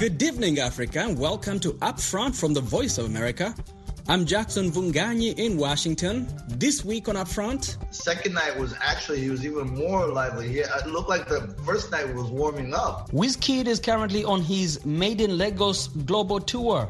Good 0.00 0.20
evening, 0.22 0.58
Africa, 0.58 1.00
and 1.00 1.16
welcome 1.16 1.60
to 1.60 1.74
Upfront 1.74 2.34
from 2.34 2.52
the 2.52 2.60
Voice 2.60 2.98
of 2.98 3.06
America. 3.06 3.54
I'm 4.08 4.26
Jackson 4.26 4.70
Mvunganyi 4.70 5.38
in 5.38 5.56
Washington. 5.56 6.28
This 6.48 6.84
week 6.84 7.08
on 7.08 7.14
Upfront, 7.14 7.76
second 7.94 8.34
night 8.34 8.58
was 8.58 8.74
actually 8.80 9.20
he 9.20 9.30
was 9.30 9.46
even 9.46 9.68
more 9.72 10.08
lively. 10.08 10.48
He, 10.48 10.58
it 10.58 10.86
looked 10.86 11.08
like 11.08 11.28
the 11.28 11.54
first 11.64 11.92
night 11.92 12.12
was 12.12 12.26
warming 12.26 12.74
up. 12.74 13.10
Wizkid 13.12 13.66
is 13.66 13.78
currently 13.78 14.24
on 14.24 14.42
his 14.42 14.84
Made 14.84 15.20
in 15.20 15.38
Lagos 15.38 15.86
global 15.88 16.40
tour. 16.40 16.88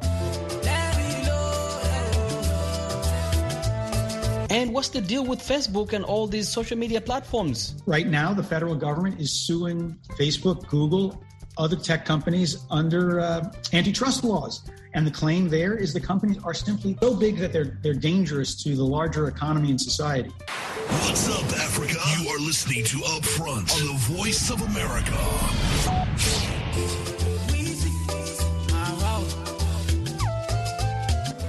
And 4.50 4.72
what's 4.72 4.88
the 4.88 5.00
deal 5.00 5.26
with 5.26 5.40
Facebook 5.40 5.92
and 5.92 6.04
all 6.04 6.26
these 6.26 6.48
social 6.48 6.78
media 6.78 7.00
platforms? 7.00 7.82
Right 7.86 8.06
now, 8.06 8.32
the 8.32 8.42
federal 8.44 8.76
government 8.76 9.20
is 9.20 9.32
suing 9.46 9.98
Facebook, 10.18 10.68
Google, 10.68 11.22
other 11.56 11.76
tech 11.76 12.04
companies 12.04 12.64
under 12.70 13.20
uh, 13.20 13.52
antitrust 13.72 14.24
laws. 14.24 14.62
And 14.94 15.06
the 15.06 15.10
claim 15.10 15.48
there 15.48 15.76
is 15.76 15.92
the 15.92 16.00
companies 16.00 16.38
are 16.44 16.54
simply 16.54 16.96
so 17.00 17.14
big 17.14 17.38
that 17.38 17.52
they're 17.52 17.78
they're 17.82 17.94
dangerous 17.94 18.54
to 18.62 18.76
the 18.76 18.84
larger 18.84 19.28
economy 19.28 19.70
and 19.70 19.80
society. 19.80 20.30
What's 20.30 21.28
up, 21.28 21.44
Africa? 21.58 21.98
You 22.20 22.28
are 22.28 22.38
listening 22.38 22.84
to 22.84 22.98
Upfront 22.98 23.72
on 23.74 23.86
the 23.86 23.98
Voice 24.14 24.50
of 24.50 24.62
America. 24.62 25.18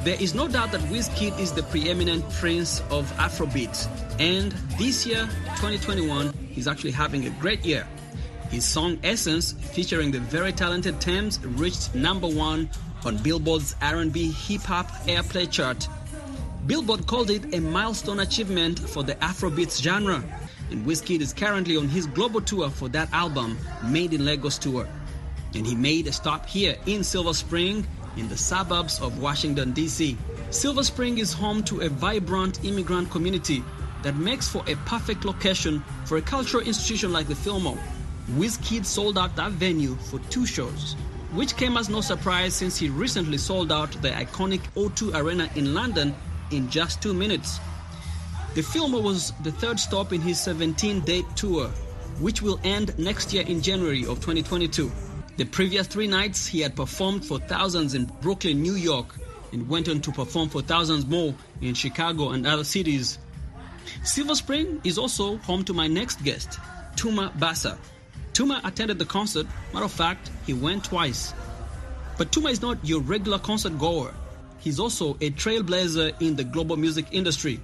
There 0.06 0.22
is 0.22 0.36
no 0.36 0.48
doubt 0.48 0.72
that 0.72 0.82
Wizkid 0.82 1.40
is 1.40 1.52
the 1.52 1.64
preeminent 1.64 2.30
prince 2.30 2.80
of 2.92 3.12
Afrobeat. 3.14 3.88
And 4.20 4.52
this 4.78 5.04
year, 5.06 5.26
2021, 5.58 6.32
he's 6.52 6.68
actually 6.68 6.92
having 6.92 7.26
a 7.26 7.32
great 7.42 7.66
year. 7.66 7.88
His 8.50 8.66
song 8.66 9.00
Essence, 9.04 9.54
featuring 9.54 10.12
the 10.12 10.20
very 10.20 10.54
talented 10.54 11.02
Tems, 11.02 11.40
reached 11.46 11.94
number 11.96 12.28
one 12.28 12.70
on 13.04 13.18
Billboard's 13.18 13.76
R&B 13.82 14.32
hip 14.32 14.62
hop 14.62 14.90
airplay 15.08 15.50
chart. 15.52 15.88
Billboard 16.66 17.06
called 17.06 17.30
it 17.30 17.54
a 17.54 17.60
milestone 17.60 18.20
achievement 18.22 18.80
for 18.80 19.04
the 19.04 19.16
Afrobeats 19.16 19.82
genre, 19.82 20.24
and 20.72 20.86
Wizkid 20.86 21.22
is 21.22 21.34
currently 21.34 21.78
on 21.78 21.88
his 21.88 22.08
global 22.08 22.42
tour 22.42 22.70
for 22.70 22.90
that 22.90 23.12
album, 23.14 23.58
Made 23.84 24.14
in 24.14 24.26
Lagos 24.26 24.58
tour. 24.58 24.88
And 25.54 25.66
he 25.66 25.76
made 25.76 26.08
a 26.08 26.12
stop 26.12 26.46
here 26.48 26.76
in 26.86 27.04
Silver 27.04 27.34
Spring, 27.34 27.86
in 28.18 28.30
the 28.30 28.38
suburbs 28.38 29.02
of 29.02 29.22
Washington, 29.22 29.74
D.C. 29.74 30.18
Silver 30.50 30.84
Spring 30.84 31.18
is 31.18 31.34
home 31.34 31.64
to 31.64 31.82
a 31.82 31.90
vibrant 31.90 32.64
immigrant 32.64 33.12
community 33.12 33.64
that 34.04 34.16
makes 34.16 34.48
for 34.48 34.64
a 34.68 34.76
perfect 34.86 35.26
location 35.26 35.84
for 36.06 36.18
a 36.18 36.22
cultural 36.22 36.64
institution 36.64 37.12
like 37.12 37.28
the 37.28 37.36
Fillmore. 37.36 37.78
Wizkid 38.32 38.86
sold 38.86 39.18
out 39.18 39.36
that 39.36 39.52
venue 39.52 39.96
for 39.96 40.20
two 40.30 40.46
shows 40.46 40.96
which 41.36 41.58
came 41.58 41.76
as 41.76 41.90
no 41.90 42.00
surprise 42.00 42.54
since 42.54 42.78
he 42.78 42.90
recently 42.90 43.38
sold 43.38 43.70
out 43.70 43.92
the 44.02 44.10
iconic 44.10 44.62
O2 44.76 45.14
Arena 45.16 45.50
in 45.56 45.74
London 45.74 46.16
in 46.52 46.70
just 46.70 47.02
two 47.02 47.14
minutes. 47.14 47.60
The 48.54 48.64
Fillmore 48.64 49.02
was 49.02 49.34
the 49.44 49.52
third 49.52 49.78
stop 49.78 50.14
in 50.14 50.22
his 50.22 50.40
17 50.40 51.02
date 51.02 51.26
tour, 51.36 51.68
which 52.20 52.42
will 52.42 52.60
end 52.64 52.98
next 52.98 53.34
year 53.34 53.44
in 53.46 53.62
January 53.62 54.06
of 54.06 54.22
2022. 54.22 54.90
The 55.36 55.44
previous 55.44 55.88
three 55.88 56.08
nights, 56.08 56.48
he 56.48 56.62
had 56.62 56.74
performed 56.74 57.26
for 57.26 57.38
thousands 57.38 57.96
in 57.96 58.06
Brooklyn, 58.22 58.62
New 58.62 58.76
York, 58.76 59.08
and 59.52 59.68
went 59.68 59.90
on 59.90 60.00
to 60.02 60.12
perform 60.14 60.48
for 60.48 60.62
thousands 60.62 61.06
more 61.06 61.36
in 61.60 61.74
Chicago 61.74 62.30
and 62.30 62.48
other 62.48 62.64
cities. 62.64 63.20
Silver 64.04 64.36
Spring 64.36 64.80
is 64.86 64.98
also 64.98 65.36
home 65.40 65.66
to 65.66 65.74
my 65.74 65.88
next 65.88 66.24
guest, 66.24 66.60
Tuma 66.96 67.38
Basa. 67.38 67.78
Tuma 68.36 68.60
attended 68.66 69.00
the 69.00 69.06
concert. 69.06 69.48
Matter 69.74 69.86
of 69.86 69.94
fact, 69.94 70.30
he 70.46 70.54
went 70.54 70.84
twice. 70.84 71.34
But 72.18 72.34
Tuma 72.34 72.52
is 72.52 72.62
not 72.62 72.78
your 72.84 73.00
regular 73.00 73.40
concert 73.40 73.80
goer. 73.80 74.14
He's 74.60 74.78
also 74.78 75.12
a 75.22 75.32
trailblazer 75.32 76.22
in 76.22 76.36
the 76.36 76.44
global 76.44 76.76
music 76.76 77.06
industry. 77.14 77.62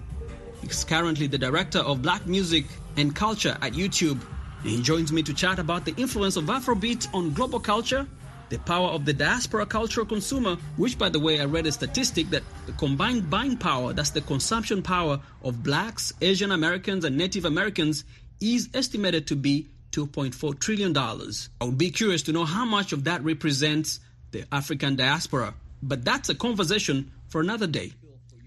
He's 0.62 0.86
currently 0.86 1.28
the 1.28 1.38
director 1.38 1.80
of 1.80 2.02
black 2.02 2.26
music 2.26 2.68
and 2.96 3.14
culture 3.14 3.58
at 3.62 3.74
YouTube. 3.74 4.22
He 4.64 4.82
joins 4.82 5.12
me 5.12 5.24
to 5.24 5.34
chat 5.34 5.60
about 5.60 5.84
the 5.84 5.94
influence 5.96 6.38
of 6.38 6.46
Afrobeat 6.46 7.14
on 7.14 7.34
global 7.34 7.60
culture, 7.60 8.08
the 8.48 8.60
power 8.60 8.92
of 8.92 9.04
the 9.04 9.12
diaspora 9.12 9.66
cultural 9.66 10.06
consumer, 10.06 10.56
which, 10.78 10.98
by 10.98 11.10
the 11.10 11.20
way, 11.20 11.42
I 11.42 11.46
read 11.46 11.68
a 11.68 11.72
statistic 11.74 12.30
that 12.30 12.44
the 12.66 12.72
combined 12.74 13.30
buying 13.30 13.58
power, 13.58 13.92
that's 13.92 14.12
the 14.12 14.22
consumption 14.22 14.82
power 14.82 15.20
of 15.44 15.64
blacks, 15.64 16.14
Asian 16.22 16.54
Americans, 16.54 17.04
and 17.04 17.18
Native 17.18 17.44
Americans, 17.44 18.06
is 18.40 18.70
estimated 18.74 19.28
to 19.28 19.36
be 19.36 19.68
$2.4 19.92 20.60
trillion. 20.60 20.96
I 20.98 21.66
would 21.66 21.78
be 21.78 21.92
curious 21.92 22.24
to 22.24 22.32
know 22.32 22.46
how 22.46 22.66
much 22.66 22.94
of 22.94 23.04
that 23.06 23.24
represents 23.24 24.00
the 24.32 24.46
African 24.52 24.96
diaspora. 24.96 25.54
But 25.84 26.06
that's 26.06 26.30
a 26.30 26.36
conversation 26.36 27.12
for 27.28 27.42
another 27.42 27.68
day. 27.68 27.94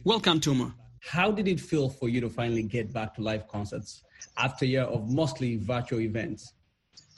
Welcome, 0.05 0.41
Tuma. 0.41 0.73
How 1.01 1.31
did 1.31 1.49
it 1.49 1.61
feel 1.61 1.89
for 1.89 2.09
you 2.09 2.21
to 2.21 2.31
finally 2.31 2.63
get 2.63 2.93
back 2.93 3.15
to 3.17 3.23
live 3.23 3.49
concerts 3.49 4.03
after 4.37 4.65
a 4.65 4.69
year 4.69 4.83
of 4.83 5.11
mostly 5.11 5.57
virtual 5.57 6.01
events? 6.01 6.53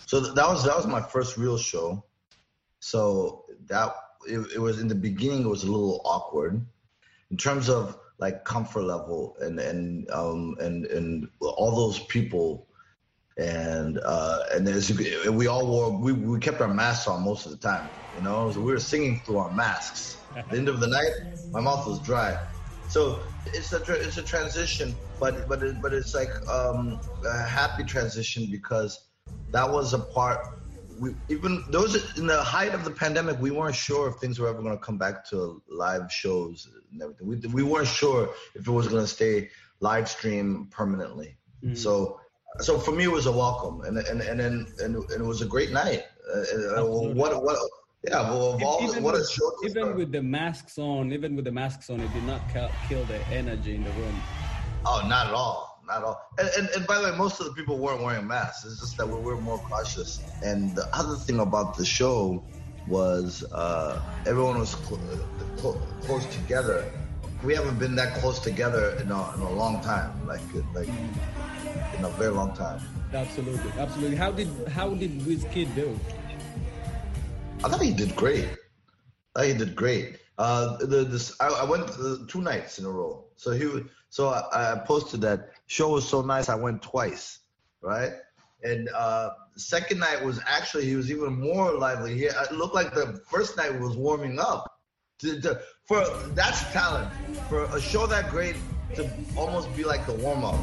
So 0.06 0.20
that 0.20 0.46
was 0.48 0.64
that 0.64 0.76
was 0.76 0.86
my 0.86 1.02
first 1.02 1.36
real 1.36 1.58
show. 1.58 2.04
So 2.80 3.44
that 3.66 3.94
it, 4.26 4.38
it 4.54 4.58
was 4.58 4.80
in 4.80 4.88
the 4.88 4.94
beginning. 4.94 5.42
It 5.42 5.48
was 5.48 5.64
a 5.64 5.70
little 5.70 6.00
awkward 6.04 6.64
in 7.30 7.36
terms 7.36 7.68
of 7.68 7.98
like 8.18 8.44
comfort 8.44 8.82
level 8.82 9.36
and 9.40 9.58
and 9.58 10.10
um 10.10 10.56
and 10.60 10.86
and 10.86 11.28
all 11.40 11.76
those 11.76 11.98
people 11.98 12.65
and 13.36 14.00
uh, 14.04 14.40
and 14.52 14.66
as 14.68 14.92
we 15.30 15.46
all 15.46 15.66
wore 15.66 15.96
we, 15.98 16.12
we 16.12 16.38
kept 16.38 16.60
our 16.60 16.72
masks 16.72 17.06
on 17.06 17.22
most 17.22 17.46
of 17.46 17.52
the 17.52 17.58
time 17.58 17.90
you 18.16 18.22
know? 18.22 18.50
So 18.50 18.60
we 18.60 18.72
were 18.72 18.80
singing 18.80 19.20
through 19.24 19.36
our 19.38 19.52
masks. 19.52 20.24
At 20.34 20.50
the 20.50 20.56
end 20.56 20.68
of 20.68 20.80
the 20.80 20.88
night 20.88 21.12
my 21.52 21.60
mouth 21.60 21.86
was 21.86 22.00
dry. 22.00 22.36
So 22.88 23.20
it's 23.46 23.72
a 23.72 23.82
it's 23.92 24.16
a 24.16 24.22
transition 24.22 24.96
but 25.20 25.48
but 25.48 25.62
it, 25.62 25.76
but 25.80 25.92
it's 25.92 26.14
like 26.14 26.30
um, 26.50 27.00
a 27.24 27.42
happy 27.42 27.84
transition 27.84 28.48
because 28.50 29.08
that 29.52 29.70
was 29.70 29.92
a 29.92 29.98
part 29.98 30.38
we 30.98 31.14
even 31.28 31.62
those 31.70 32.16
in 32.18 32.26
the 32.26 32.42
height 32.42 32.74
of 32.74 32.84
the 32.84 32.90
pandemic 32.90 33.38
we 33.40 33.50
weren't 33.50 33.74
sure 33.74 34.08
if 34.08 34.16
things 34.16 34.38
were 34.38 34.48
ever 34.48 34.62
going 34.62 34.76
to 34.76 34.82
come 34.82 34.98
back 34.98 35.24
to 35.28 35.62
live 35.68 36.10
shows 36.10 36.68
and 36.92 37.02
everything. 37.02 37.26
We, 37.26 37.36
we 37.48 37.62
weren't 37.62 37.88
sure 37.88 38.30
if 38.54 38.66
it 38.66 38.70
was 38.70 38.88
going 38.88 39.02
to 39.02 39.08
stay 39.08 39.50
live 39.80 40.08
stream 40.08 40.68
permanently. 40.70 41.36
Mm-hmm. 41.64 41.74
so 41.74 42.20
so 42.60 42.78
for 42.78 42.92
me 42.92 43.04
it 43.04 43.10
was 43.10 43.26
a 43.26 43.32
welcome 43.32 43.82
and 43.82 43.98
and 43.98 44.20
and 44.20 44.40
and, 44.40 44.66
and, 44.80 44.96
and 44.96 45.20
it 45.20 45.26
was 45.26 45.42
a 45.42 45.46
great 45.46 45.70
night. 45.70 46.02
Uh, 46.32 46.84
what 46.84 47.42
what 47.42 47.58
yeah 48.08 48.22
well 48.30 48.58
all 48.64 48.82
even 48.82 49.02
what 49.02 49.14
with, 49.14 49.22
a 49.22 49.30
show 49.30 49.50
even 49.64 49.96
with 49.96 50.12
the 50.12 50.22
masks 50.22 50.78
on 50.78 51.12
even 51.12 51.36
with 51.36 51.44
the 51.44 51.52
masks 51.52 51.90
on 51.90 52.00
it 52.00 52.12
did 52.12 52.24
not 52.24 52.40
kill 52.82 53.04
the 53.04 53.28
energy 53.30 53.74
in 53.74 53.82
the 53.82 53.92
room. 53.92 54.22
Oh 54.86 55.02
not 55.06 55.28
at 55.28 55.34
all 55.34 55.76
not 55.86 55.98
at 55.98 56.04
all. 56.04 56.20
And, 56.38 56.48
and, 56.58 56.68
and 56.76 56.86
by 56.86 56.98
the 56.98 57.10
way 57.10 57.16
most 57.16 57.40
of 57.40 57.46
the 57.46 57.52
people 57.52 57.78
weren't 57.78 58.02
wearing 58.02 58.26
masks. 58.26 58.64
It's 58.64 58.80
just 58.80 58.96
that 58.98 59.06
we 59.06 59.20
were 59.20 59.40
more 59.40 59.58
cautious. 59.58 60.20
And 60.42 60.74
the 60.74 60.86
other 60.92 61.16
thing 61.16 61.40
about 61.40 61.76
the 61.76 61.84
show 61.84 62.44
was 62.86 63.44
uh, 63.52 64.00
everyone 64.26 64.58
was 64.58 64.70
cl- 64.70 65.00
cl- 65.58 65.80
close 66.00 66.26
together. 66.26 66.84
We 67.42 67.54
haven't 67.54 67.78
been 67.78 67.94
that 67.96 68.14
close 68.14 68.40
together 68.40 68.96
in 69.00 69.10
a, 69.10 69.34
in 69.34 69.40
a 69.40 69.50
long 69.50 69.82
time. 69.82 70.26
Like 70.26 70.42
like 70.74 70.88
in 71.96 72.04
a 72.04 72.10
very 72.10 72.32
long 72.32 72.54
time. 72.54 72.80
Absolutely, 73.12 73.70
absolutely. 73.78 74.16
How 74.16 74.30
did 74.30 74.48
how 74.68 74.94
did 74.94 75.20
Wizkid 75.20 75.74
do? 75.74 75.98
I 77.64 77.68
thought 77.68 77.80
he 77.80 77.92
did 77.92 78.14
great. 78.16 78.48
I 79.34 79.40
thought 79.40 79.46
he 79.46 79.54
did 79.54 79.76
great. 79.76 80.18
Uh, 80.38 80.76
the 80.78 81.04
this 81.04 81.34
I, 81.40 81.48
I 81.48 81.64
went 81.64 81.88
two 82.28 82.42
nights 82.42 82.78
in 82.78 82.84
a 82.84 82.90
row. 82.90 83.24
So 83.36 83.52
he 83.52 83.84
so 84.10 84.28
I, 84.28 84.72
I, 84.72 84.78
posted 84.78 85.20
that 85.22 85.50
show 85.66 85.90
was 85.90 86.08
so 86.08 86.22
nice. 86.22 86.48
I 86.48 86.54
went 86.54 86.82
twice, 86.82 87.40
right? 87.80 88.12
And 88.62 88.88
uh, 88.94 89.30
second 89.56 90.00
night 90.00 90.24
was 90.24 90.40
actually 90.46 90.86
he 90.86 90.96
was 90.96 91.10
even 91.10 91.38
more 91.38 91.72
lively. 91.72 92.14
He 92.14 92.24
it 92.24 92.52
looked 92.52 92.74
like 92.74 92.92
the 92.94 93.20
first 93.30 93.56
night 93.56 93.78
was 93.80 93.96
warming 93.96 94.38
up. 94.38 94.72
To, 95.20 95.40
to, 95.40 95.60
for 95.86 96.04
that's 96.34 96.60
talent 96.72 97.10
for 97.48 97.64
a 97.64 97.80
show 97.80 98.06
that 98.06 98.28
great 98.28 98.56
to 98.96 99.10
almost 99.36 99.74
be 99.76 99.84
like 99.84 100.06
the 100.06 100.14
warm 100.14 100.44
up. 100.44 100.58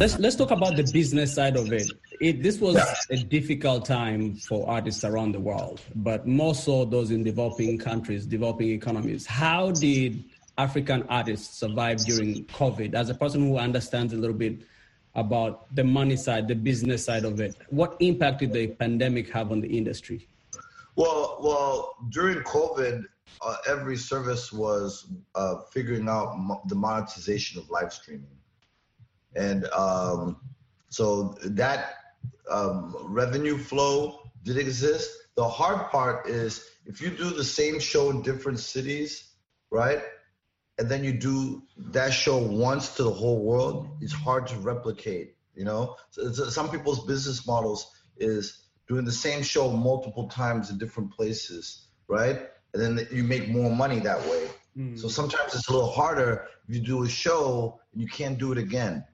Let's 0.00 0.18
let's 0.18 0.36
talk 0.36 0.50
about 0.50 0.76
the 0.76 0.88
business 0.92 1.34
side 1.34 1.56
of 1.56 1.72
it. 1.72 1.90
it 2.20 2.42
this 2.42 2.58
was 2.58 2.76
a 3.10 3.16
difficult 3.16 3.84
time 3.84 4.34
for 4.34 4.68
artists 4.68 5.04
around 5.04 5.32
the 5.32 5.40
world, 5.40 5.80
but 5.96 6.26
more 6.26 6.54
so 6.54 6.84
those 6.84 7.10
in 7.10 7.22
developing 7.22 7.78
countries, 7.78 8.26
developing 8.26 8.70
economies. 8.70 9.26
How 9.26 9.70
did 9.70 10.24
African 10.58 11.04
artists 11.04 11.58
survive 11.58 11.98
during 11.98 12.44
COVID? 12.46 12.94
As 12.94 13.10
a 13.10 13.14
person 13.14 13.46
who 13.46 13.58
understands 13.58 14.12
a 14.12 14.16
little 14.16 14.36
bit 14.36 14.62
about 15.14 15.72
the 15.74 15.84
money 15.84 16.16
side, 16.16 16.48
the 16.48 16.54
business 16.54 17.04
side 17.04 17.24
of 17.24 17.40
it, 17.40 17.54
what 17.68 17.96
impact 18.00 18.40
did 18.40 18.52
the 18.52 18.68
pandemic 18.68 19.30
have 19.30 19.52
on 19.52 19.60
the 19.60 19.68
industry? 19.68 20.26
Well, 20.96 21.38
well, 21.40 21.96
during 22.10 22.38
COVID, 22.38 23.04
uh, 23.40 23.56
every 23.66 23.96
service 23.96 24.52
was 24.52 25.06
uh, 25.34 25.56
figuring 25.72 26.08
out 26.08 26.38
mo- 26.38 26.62
the 26.66 26.74
monetization 26.74 27.60
of 27.60 27.70
live 27.70 27.92
streaming, 27.92 28.36
and 29.34 29.66
um, 29.72 30.40
so 30.88 31.36
that 31.44 31.94
um, 32.50 32.94
revenue 33.04 33.56
flow 33.56 34.30
did 34.42 34.58
exist. 34.58 35.10
The 35.36 35.48
hard 35.48 35.90
part 35.90 36.28
is 36.28 36.68
if 36.86 37.00
you 37.00 37.10
do 37.10 37.30
the 37.30 37.44
same 37.44 37.80
show 37.80 38.10
in 38.10 38.22
different 38.22 38.58
cities, 38.58 39.30
right? 39.70 40.02
And 40.78 40.88
then 40.88 41.04
you 41.04 41.12
do 41.12 41.62
that 41.78 42.12
show 42.12 42.38
once 42.38 42.96
to 42.96 43.04
the 43.04 43.10
whole 43.10 43.42
world, 43.44 43.88
it's 44.00 44.12
hard 44.12 44.46
to 44.48 44.56
replicate, 44.56 45.36
you 45.54 45.64
know? 45.64 45.96
So, 46.10 46.32
so 46.32 46.50
some 46.50 46.70
people's 46.70 47.04
business 47.06 47.46
models 47.46 47.90
is 48.16 48.66
doing 48.88 49.04
the 49.04 49.12
same 49.12 49.42
show 49.42 49.70
multiple 49.70 50.28
times 50.28 50.70
in 50.70 50.78
different 50.78 51.12
places, 51.12 51.88
right? 52.08 52.48
And 52.74 52.98
then 52.98 53.06
you 53.10 53.22
make 53.22 53.48
more 53.48 53.70
money 53.74 54.00
that 54.00 54.20
way. 54.28 54.48
Mm. 54.76 54.98
So 54.98 55.08
sometimes 55.08 55.54
it's 55.54 55.68
a 55.68 55.72
little 55.72 55.90
harder 55.90 56.48
if 56.68 56.74
you 56.74 56.80
do 56.80 57.04
a 57.04 57.08
show 57.08 57.80
and 57.92 58.00
you 58.00 58.08
can't 58.08 58.38
do 58.38 58.52
it 58.52 58.58
again 58.58 59.04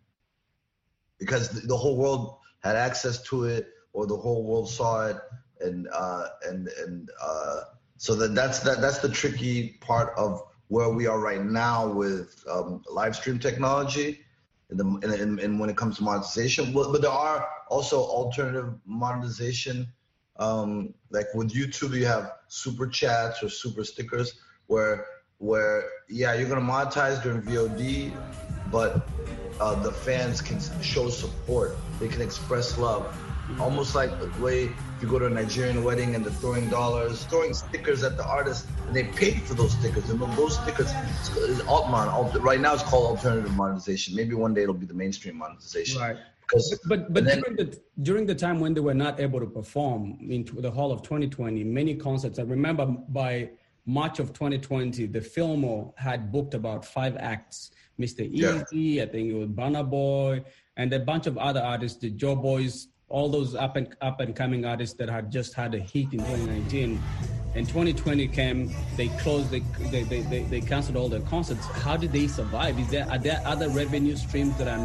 because 1.19 1.49
the, 1.49 1.67
the 1.67 1.77
whole 1.77 1.97
world 1.97 2.37
had 2.61 2.77
access 2.77 3.23
to 3.23 3.45
it 3.45 3.69
or 3.93 4.07
the 4.07 4.17
whole 4.17 4.45
world 4.45 4.69
saw 4.69 5.09
it 5.09 5.17
and 5.61 5.89
uh, 5.93 6.29
and 6.45 6.69
and 6.69 7.11
uh, 7.21 7.61
so 7.97 8.15
that 8.15 8.35
that's 8.35 8.61
that 8.61 8.81
that's 8.81 8.99
the 8.99 9.09
tricky 9.09 9.79
part 9.81 10.13
of 10.17 10.43
where 10.69 10.91
we 10.91 11.07
are 11.07 11.19
right 11.19 11.45
now 11.45 11.89
with 11.89 12.45
um, 12.51 12.83
live 12.91 13.17
stream 13.17 13.39
technology 13.39 14.21
and, 14.71 14.79
the, 14.79 14.85
and, 15.03 15.41
and 15.41 15.59
when 15.59 15.71
it 15.71 15.77
comes 15.77 15.97
to 15.97 16.05
monetization 16.05 16.73
but, 16.73 16.93
but 16.93 17.01
there 17.01 17.11
are 17.11 17.49
also 17.71 17.99
alternative 17.99 18.75
monetization 18.85 19.89
um, 20.39 20.95
like 21.11 21.27
with 21.35 21.53
youtube 21.53 21.97
you 21.97 22.07
have 22.07 22.33
super 22.49 22.87
chats 22.87 23.43
or 23.43 23.49
super 23.49 23.85
stickers 23.85 24.41
where 24.67 25.07
where 25.39 25.85
yeah 26.09 26.35
you're 26.35 26.49
gonna 26.49 26.61
monetize 26.61 27.23
during 27.23 27.43
vod 27.43 28.13
but 28.71 29.09
uh, 29.61 29.75
the 29.83 29.93
fans 29.93 30.41
can 30.41 30.61
show 30.83 31.09
support 31.09 31.77
they 31.99 32.09
can 32.09 32.21
express 32.21 32.79
love 32.79 33.15
almost 33.59 33.95
like 33.95 34.11
the 34.21 34.43
way 34.43 34.65
if 34.65 35.03
you 35.03 35.09
go 35.09 35.19
to 35.19 35.27
a 35.27 35.31
Nigerian 35.31 35.83
wedding 35.83 36.15
and 36.15 36.25
they're 36.25 36.33
throwing 36.33 36.69
dollars, 36.69 37.25
throwing 37.25 37.55
stickers 37.55 38.03
at 38.03 38.17
the 38.17 38.25
artist, 38.27 38.67
and 38.87 38.95
they 38.95 39.05
paid 39.05 39.43
for 39.43 39.55
those 39.55 39.73
stickers. 39.73 40.11
And 40.11 40.21
those 40.21 40.59
stickers 40.59 40.91
is 41.37 41.61
Altman. 41.63 42.09
Right 42.43 42.61
now, 42.61 42.75
it's 42.75 42.83
called 42.83 43.17
alternative 43.17 43.55
monetization. 43.57 44.15
Maybe 44.15 44.35
one 44.35 44.55
day 44.55 44.63
it'll 44.63 44.75
be 44.75 44.87
the 44.87 44.95
mainstream 44.95 45.37
monetization. 45.37 46.01
Right. 46.01 46.17
Because, 46.49 46.79
but 46.87 47.13
but 47.13 47.25
then, 47.25 47.41
during 47.41 47.57
the 47.57 47.81
during 48.03 48.27
the 48.27 48.35
time 48.35 48.59
when 48.59 48.73
they 48.73 48.81
were 48.81 48.95
not 48.95 49.21
able 49.21 49.41
to 49.41 49.47
perform 49.47 50.19
in 50.21 50.49
the 50.59 50.71
hall 50.71 50.91
of 50.93 51.03
2020, 51.03 51.63
many 51.65 51.95
concerts. 51.95 52.39
I 52.39 52.43
remember 52.43 52.87
by 52.87 53.51
March 53.85 54.19
of 54.19 54.33
2020, 54.33 55.07
the 55.07 55.21
Fillmore 55.21 55.93
had 55.97 56.33
booked 56.33 56.55
about 56.55 56.85
five 56.85 57.17
acts. 57.17 57.71
Mr. 58.01 58.33
Eazi, 58.33 58.67
yeah. 58.73 59.03
I 59.03 59.07
think 59.07 59.33
it 59.33 59.35
was 59.35 59.49
Burna 59.49 59.89
Boy, 59.89 60.45
and 60.77 60.93
a 60.93 61.01
bunch 61.01 61.27
of 61.27 61.37
other 61.37 61.61
artists, 61.61 61.99
the 61.99 62.13
Joeboys, 62.13 62.87
all 63.09 63.29
those 63.29 63.55
up 63.55 63.77
and 63.77 63.97
up 64.01 64.21
and 64.21 64.37
coming 64.37 64.65
artists 64.65 64.97
that 64.97 65.09
had 65.09 65.31
just 65.31 65.55
had 65.55 65.75
a 65.75 65.79
hit 65.79 66.13
in 66.13 66.19
2019 66.19 67.01
and 67.55 67.67
2020 67.67 68.29
came 68.29 68.71
they 68.97 69.09
closed 69.21 69.51
they, 69.51 69.61
they, 69.91 70.03
they, 70.03 70.43
they 70.43 70.61
canceled 70.61 70.97
all 70.97 71.09
their 71.09 71.23
concerts 71.23 71.65
how 71.67 71.97
did 71.97 72.13
they 72.13 72.29
survive 72.29 72.79
is 72.79 72.89
there 72.91 73.09
are 73.09 73.19
there 73.19 73.41
other 73.47 73.71
revenue 73.71 74.15
streams 74.15 74.57
that 74.59 74.69
are 74.69 74.79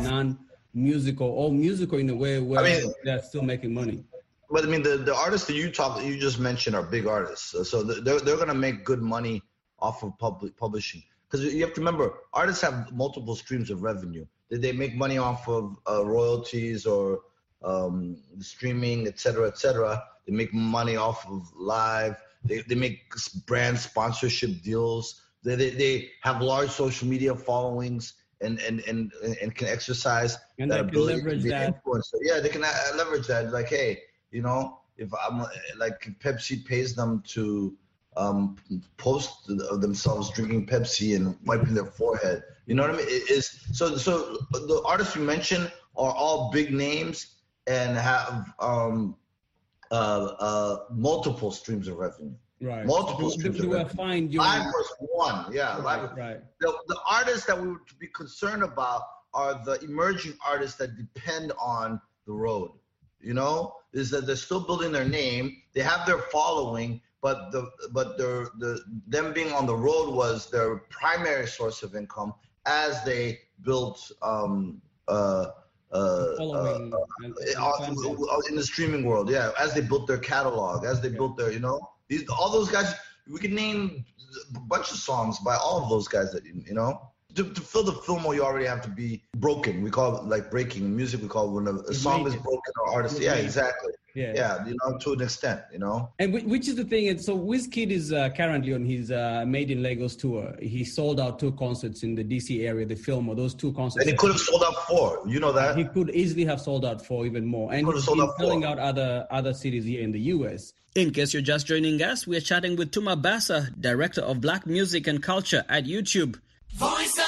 non-musical 0.74 1.28
or 1.28 1.52
musical 1.52 1.98
in 1.98 2.10
a 2.10 2.16
way 2.16 2.40
where 2.40 2.60
I 2.60 2.64
mean, 2.64 2.94
they're 3.04 3.22
still 3.22 3.44
making 3.44 3.74
money 3.74 4.04
but 4.50 4.64
i 4.64 4.68
mean 4.68 4.84
the, 4.84 4.98
the 4.98 5.16
artists 5.16 5.48
that 5.48 5.56
you 5.56 5.72
talk 5.72 6.04
you 6.04 6.18
just 6.18 6.40
mentioned 6.40 6.76
are 6.76 6.84
big 6.84 7.08
artists 7.08 7.52
so, 7.52 7.64
so 7.64 7.84
they're, 7.84 8.20
they're 8.20 8.36
going 8.36 8.48
to 8.48 8.54
make 8.54 8.84
good 8.84 9.02
money 9.02 9.42
off 9.80 10.04
of 10.04 10.18
public 10.18 10.56
publishing 10.58 11.04
because 11.30 11.54
you 11.54 11.64
have 11.64 11.74
to 11.74 11.82
remember 11.82 12.14
artists 12.34 12.62
have 12.62 12.92
multiple 12.92 13.36
streams 13.36 13.70
of 13.70 13.82
revenue 13.82 14.26
did 14.50 14.62
they 14.62 14.72
make 14.72 14.96
money 14.96 15.18
off 15.18 15.48
of 15.48 15.78
uh, 15.90 16.06
royalties 16.06 16.86
or 16.86 17.22
um, 17.64 18.18
streaming, 18.40 19.08
et 19.08 19.20
cetera, 19.20 19.48
et 19.48 19.58
cetera. 19.58 20.04
They 20.28 20.34
make 20.34 20.54
money 20.54 20.96
off 20.96 21.28
of 21.28 21.52
live. 21.56 22.16
They, 22.44 22.62
they 22.62 22.76
make 22.76 23.14
brand 23.46 23.80
sponsorship 23.80 24.62
deals. 24.62 25.22
They, 25.44 25.56
they, 25.56 25.70
they 25.72 26.10
have 26.22 26.42
large 26.42 26.70
social 26.70 27.08
media 27.08 27.36
followings 27.36 28.14
and, 28.42 28.60
and, 28.60 28.82
and, 28.88 29.12
and 29.42 29.56
can 29.56 29.68
exercise 29.68 30.38
and 30.60 30.72
that 30.72 30.82
ability 30.82 31.22
to 31.22 31.38
be 31.38 31.50
that. 31.50 31.84
influencer. 31.84 32.16
Yeah, 32.22 32.40
they 32.40 32.50
can 32.50 32.64
uh, 32.64 32.74
leverage 32.96 33.28
that. 33.28 33.52
Like, 33.52 33.70
hey, 33.70 34.02
you 34.32 34.42
know, 34.42 34.82
if 34.98 35.10
I'm 35.14 35.46
like 35.78 36.06
if 36.06 36.20
Pepsi 36.20 36.66
pays 36.66 36.96
them 36.96 37.24
to 37.28 37.76
um, 38.18 38.58
post 38.98 39.48
themselves 39.48 40.30
drinking 40.32 40.68
Pepsi 40.68 41.16
and 41.16 41.38
wiping 41.46 41.74
their 41.74 41.86
forehead. 41.86 42.44
You 42.66 42.76
know 42.76 42.84
what 42.84 42.92
I 42.92 42.98
mean? 42.98 43.08
It 43.08 43.30
is 43.30 43.60
so. 43.74 43.98
So 43.98 44.38
the 44.52 44.82
artists 44.86 45.16
you 45.16 45.22
mentioned 45.22 45.72
are 45.96 46.14
all 46.14 46.52
big 46.52 46.74
names 46.74 47.36
and 47.68 47.98
have 47.98 48.54
um, 48.60 49.16
uh, 49.92 50.36
uh, 50.40 50.78
multiple 50.92 51.52
streams 51.52 51.88
of 51.88 51.98
revenue. 51.98 52.34
Right. 52.64 52.86
Multiple 52.86 53.30
streams 53.30 53.60
of 53.60 53.70
revenue. 53.70 53.96
Find 53.96 54.34
was 54.34 54.94
one. 55.00 55.54
Yeah. 55.54 55.82
Right. 55.82 56.10
Right. 56.18 56.40
The, 56.60 56.74
the 56.88 56.98
artists 57.10 57.46
that 57.48 57.62
we 57.62 57.68
would 57.68 57.80
be 58.00 58.08
concerned 58.08 58.64
about 58.64 59.02
are 59.34 59.62
the 59.66 59.80
emerging 59.84 60.36
artists 60.48 60.78
that 60.78 60.96
depend 60.96 61.52
on 61.62 62.00
the 62.26 62.32
road. 62.32 62.72
You 63.20 63.34
know, 63.34 63.76
is 63.94 64.10
that 64.12 64.26
they're 64.26 64.36
still 64.36 64.60
building 64.60 64.92
their 64.92 65.08
name. 65.08 65.58
They 65.74 65.82
have 65.82 66.06
their 66.06 66.18
following, 66.18 67.02
but 67.22 67.52
the 67.52 67.70
but 67.92 68.18
their 68.18 68.48
the 68.60 68.82
them 69.08 69.34
being 69.34 69.54
on 69.54 69.66
the 69.66 69.76
road 69.76 70.14
was 70.14 70.50
their 70.50 70.78
primary 70.90 71.48
source 71.48 71.84
of 71.84 71.96
income 71.96 72.34
as 72.66 73.04
they 73.04 73.40
built 73.62 74.12
um, 74.22 74.82
uh, 75.08 75.48
uh, 75.94 75.96
uh, 75.96 76.90
uh, 77.60 78.40
in 78.50 78.56
the 78.56 78.64
streaming 78.64 79.06
world. 79.06 79.30
Yeah, 79.30 79.52
as 79.60 79.74
they 79.74 79.82
built 79.82 80.08
their 80.08 80.18
catalog, 80.18 80.86
as 80.86 81.02
they 81.02 81.10
yeah. 81.10 81.18
built 81.18 81.38
their, 81.38 81.52
you 81.52 81.60
know, 81.60 81.80
these 82.10 82.28
all 82.30 82.52
those 82.52 82.70
guys. 82.70 82.94
We 83.32 83.40
can 83.40 83.56
name 83.56 84.06
a 84.56 84.60
bunch 84.60 84.92
of 84.92 84.98
songs 84.98 85.40
by 85.40 85.56
all 85.56 85.82
of 85.84 85.90
those 85.90 86.08
guys 86.08 86.32
that 86.32 86.46
you 86.46 86.74
know. 86.74 87.10
To, 87.36 87.52
to 87.52 87.62
fill 87.62 87.84
the 87.84 87.94
Fillmore, 87.94 88.36
you 88.36 88.44
already 88.44 88.68
have 88.68 88.84
to 88.84 88.90
be 88.90 89.24
broken. 89.38 89.82
We 89.82 89.90
call 89.90 90.18
it 90.18 90.26
like 90.26 90.52
breaking. 90.52 90.96
music, 90.96 91.20
we 91.22 91.28
call 91.28 91.50
it 91.50 91.52
when 91.52 91.68
a, 91.68 91.80
a 91.80 91.94
song 91.94 92.28
is 92.28 92.36
broken 92.36 92.74
or 92.86 92.94
artist. 92.94 93.20
Yeah, 93.20 93.34
exactly. 93.34 93.92
Yeah. 94.16 94.34
yeah, 94.36 94.68
you 94.68 94.78
know, 94.84 94.98
to 95.00 95.14
an 95.14 95.22
extent, 95.22 95.62
you 95.72 95.80
know. 95.80 96.12
And 96.20 96.34
which 96.34 96.68
is 96.68 96.76
the 96.76 96.84
thing? 96.84 97.08
And 97.08 97.20
so 97.20 97.36
Wizkid 97.38 97.90
is 97.90 98.14
uh, 98.14 98.30
currently 98.30 98.74
on 98.74 98.86
his 98.86 99.12
uh, 99.12 99.44
Made 99.48 99.72
in 99.72 99.82
Lagos 99.82 100.16
tour. 100.16 100.56
He 100.62 100.84
sold 100.84 101.20
out 101.20 101.40
two 101.40 101.52
concerts 101.54 102.04
in 102.04 102.14
the 102.14 102.24
DC 102.24 102.64
area, 102.64 102.86
the 102.86 102.96
Fillmore 102.96 103.36
those 103.36 103.56
two 103.56 103.74
concerts. 103.74 104.06
And 104.06 104.12
he 104.12 104.16
could 104.16 104.32
have 104.32 104.40
sold 104.40 104.64
out 104.64 104.86
four. 104.88 105.24
You 105.26 105.40
know 105.40 105.52
that. 105.52 105.76
He 105.76 105.86
could 105.86 106.12
easily 106.12 106.46
have 106.46 106.62
sold 106.62 106.86
out 106.86 107.04
four, 107.04 107.26
even 107.26 107.46
more. 107.46 107.74
And 107.74 107.88
he's 107.88 108.06
selling 108.06 108.64
out 108.64 108.78
other 108.78 109.26
other 109.32 109.54
cities 109.54 109.84
here 109.86 110.02
in 110.02 110.12
the 110.12 110.20
U.S. 110.20 110.74
In 110.96 111.10
case 111.10 111.34
you're 111.34 111.42
just 111.42 111.66
joining 111.66 112.02
us, 112.04 112.28
we're 112.28 112.40
chatting 112.40 112.76
with 112.76 112.92
Tuma 112.92 113.20
Basa, 113.20 113.74
director 113.82 114.22
of 114.22 114.42
Black 114.42 114.68
Music 114.68 115.08
and 115.08 115.24
Culture 115.24 115.66
at 115.68 115.86
YouTube. 115.86 116.40
Voice 116.74 117.18
of 117.18 117.18
America. 117.18 117.23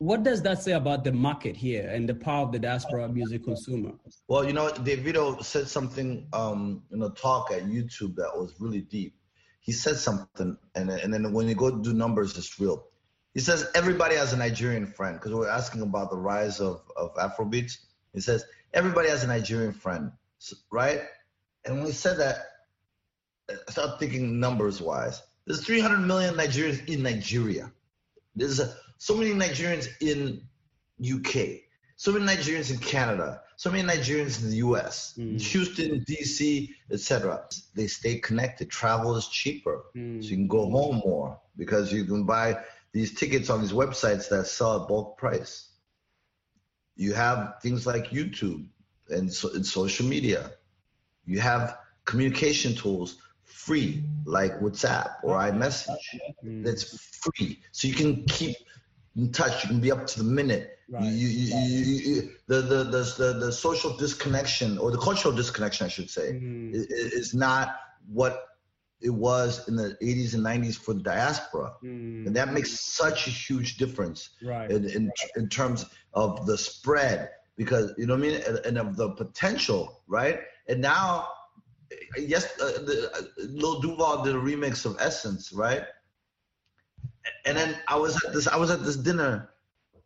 What 0.00 0.22
does 0.22 0.40
that 0.42 0.62
say 0.62 0.72
about 0.72 1.04
the 1.04 1.12
market 1.12 1.54
here 1.54 1.86
and 1.86 2.08
the 2.08 2.14
power 2.14 2.46
of 2.46 2.52
the 2.52 2.58
diaspora 2.58 3.06
music 3.10 3.44
consumer? 3.44 3.92
Well, 4.28 4.46
you 4.46 4.54
know, 4.54 4.70
Davido 4.70 5.44
said 5.44 5.68
something 5.68 6.26
um, 6.32 6.82
in 6.90 7.02
a 7.02 7.10
talk 7.10 7.52
at 7.52 7.64
YouTube 7.66 8.16
that 8.16 8.30
was 8.34 8.54
really 8.58 8.80
deep. 8.80 9.14
He 9.60 9.72
said 9.72 9.96
something, 9.96 10.56
and, 10.74 10.90
and 10.90 11.12
then 11.12 11.34
when 11.34 11.48
you 11.48 11.54
go 11.54 11.70
do 11.70 11.92
numbers, 11.92 12.38
it's 12.38 12.58
real. 12.58 12.86
He 13.34 13.40
says 13.40 13.70
everybody 13.74 14.16
has 14.16 14.32
a 14.32 14.38
Nigerian 14.38 14.86
friend 14.86 15.18
because 15.18 15.34
we're 15.34 15.50
asking 15.50 15.82
about 15.82 16.08
the 16.08 16.16
rise 16.16 16.60
of, 16.60 16.80
of 16.96 17.14
Afrobeats. 17.16 17.76
He 18.14 18.20
says 18.20 18.46
everybody 18.72 19.10
has 19.10 19.22
a 19.22 19.26
Nigerian 19.26 19.74
friend, 19.74 20.12
right? 20.72 21.02
And 21.66 21.76
when 21.76 21.84
he 21.84 21.92
said 21.92 22.16
that, 22.20 22.38
I 23.50 23.70
started 23.70 23.98
thinking 23.98 24.40
numbers 24.40 24.80
wise. 24.80 25.20
There's 25.44 25.62
300 25.62 25.98
million 25.98 26.36
Nigerians 26.36 26.88
in 26.88 27.02
Nigeria. 27.02 27.70
There's 28.34 28.60
a 28.60 28.74
so 29.00 29.16
many 29.16 29.30
Nigerians 29.30 29.88
in 30.02 30.42
UK, 31.02 31.62
so 31.96 32.12
many 32.12 32.26
Nigerians 32.26 32.70
in 32.70 32.76
Canada, 32.76 33.40
so 33.56 33.70
many 33.70 33.82
Nigerians 33.88 34.42
in 34.42 34.50
the 34.50 34.56
US, 34.56 35.14
mm. 35.18 35.40
Houston, 35.40 36.04
DC, 36.04 36.68
etc. 36.92 37.42
They 37.74 37.86
stay 37.86 38.18
connected. 38.18 38.68
Travel 38.68 39.16
is 39.16 39.26
cheaper, 39.28 39.84
mm. 39.96 40.22
so 40.22 40.28
you 40.28 40.36
can 40.36 40.48
go 40.48 40.68
home 40.70 40.96
more 41.02 41.40
because 41.56 41.90
you 41.90 42.04
can 42.04 42.26
buy 42.26 42.58
these 42.92 43.14
tickets 43.14 43.48
on 43.48 43.62
these 43.62 43.72
websites 43.72 44.28
that 44.28 44.46
sell 44.46 44.82
at 44.82 44.88
bulk 44.88 45.16
price. 45.16 45.70
You 46.94 47.14
have 47.14 47.54
things 47.62 47.86
like 47.86 48.10
YouTube 48.10 48.66
and, 49.08 49.32
so, 49.32 49.54
and 49.54 49.64
social 49.64 50.04
media. 50.04 50.50
You 51.24 51.40
have 51.40 51.78
communication 52.04 52.74
tools 52.74 53.16
free 53.44 54.04
like 54.26 54.60
WhatsApp 54.60 55.14
or 55.22 55.38
iMessage. 55.38 55.96
Mm. 56.44 56.64
That's 56.64 56.98
free, 57.22 57.60
so 57.72 57.88
you 57.88 57.94
can 57.94 58.26
keep 58.26 58.56
in 59.16 59.32
touch. 59.32 59.64
You 59.64 59.68
can 59.70 59.80
be 59.80 59.92
up 59.92 60.06
to 60.06 60.18
the 60.22 60.24
minute. 60.24 60.78
Right. 60.88 61.04
You, 61.04 61.28
you, 61.28 61.84
you, 61.84 62.30
the, 62.48 62.62
the, 62.62 62.84
the, 62.84 63.14
the, 63.18 63.46
the 63.46 63.52
social 63.52 63.96
disconnection 63.96 64.76
or 64.78 64.90
the 64.90 64.98
cultural 64.98 65.34
disconnection, 65.34 65.86
I 65.86 65.88
should 65.88 66.10
say, 66.10 66.32
mm. 66.32 66.74
is, 66.74 66.86
is 66.86 67.34
not 67.34 67.76
what 68.08 68.44
it 69.00 69.10
was 69.10 69.68
in 69.68 69.76
the 69.76 69.96
80s 70.02 70.34
and 70.34 70.44
90s 70.44 70.76
for 70.76 70.94
the 70.94 71.00
diaspora. 71.00 71.72
Mm. 71.82 72.26
And 72.26 72.36
that 72.36 72.52
makes 72.52 72.78
such 72.80 73.28
a 73.28 73.30
huge 73.30 73.76
difference 73.76 74.30
right. 74.42 74.70
in, 74.70 74.84
in, 74.90 75.12
in 75.36 75.48
terms 75.48 75.86
of 76.12 76.44
the 76.46 76.58
spread 76.58 77.30
because 77.60 77.92
you 77.98 78.06
know 78.06 78.14
what 78.14 78.24
I 78.24 78.28
mean, 78.28 78.40
and, 78.46 78.58
and 78.64 78.78
of 78.78 78.96
the 78.96 79.10
potential, 79.10 80.00
right? 80.06 80.40
And 80.68 80.80
now, 80.80 81.28
yes, 82.16 82.58
uh, 82.58 82.82
the, 82.86 83.10
uh, 83.14 83.20
Lil 83.50 83.80
Duval 83.80 84.24
did 84.24 84.34
a 84.34 84.38
remix 84.38 84.86
of 84.86 84.96
Essence, 84.98 85.52
right? 85.52 85.84
And 87.44 87.56
then 87.56 87.76
I 87.88 87.96
was 87.96 88.16
at 88.24 88.32
this, 88.32 88.46
I 88.46 88.56
was 88.56 88.70
at 88.70 88.84
this 88.84 88.96
dinner, 88.96 89.50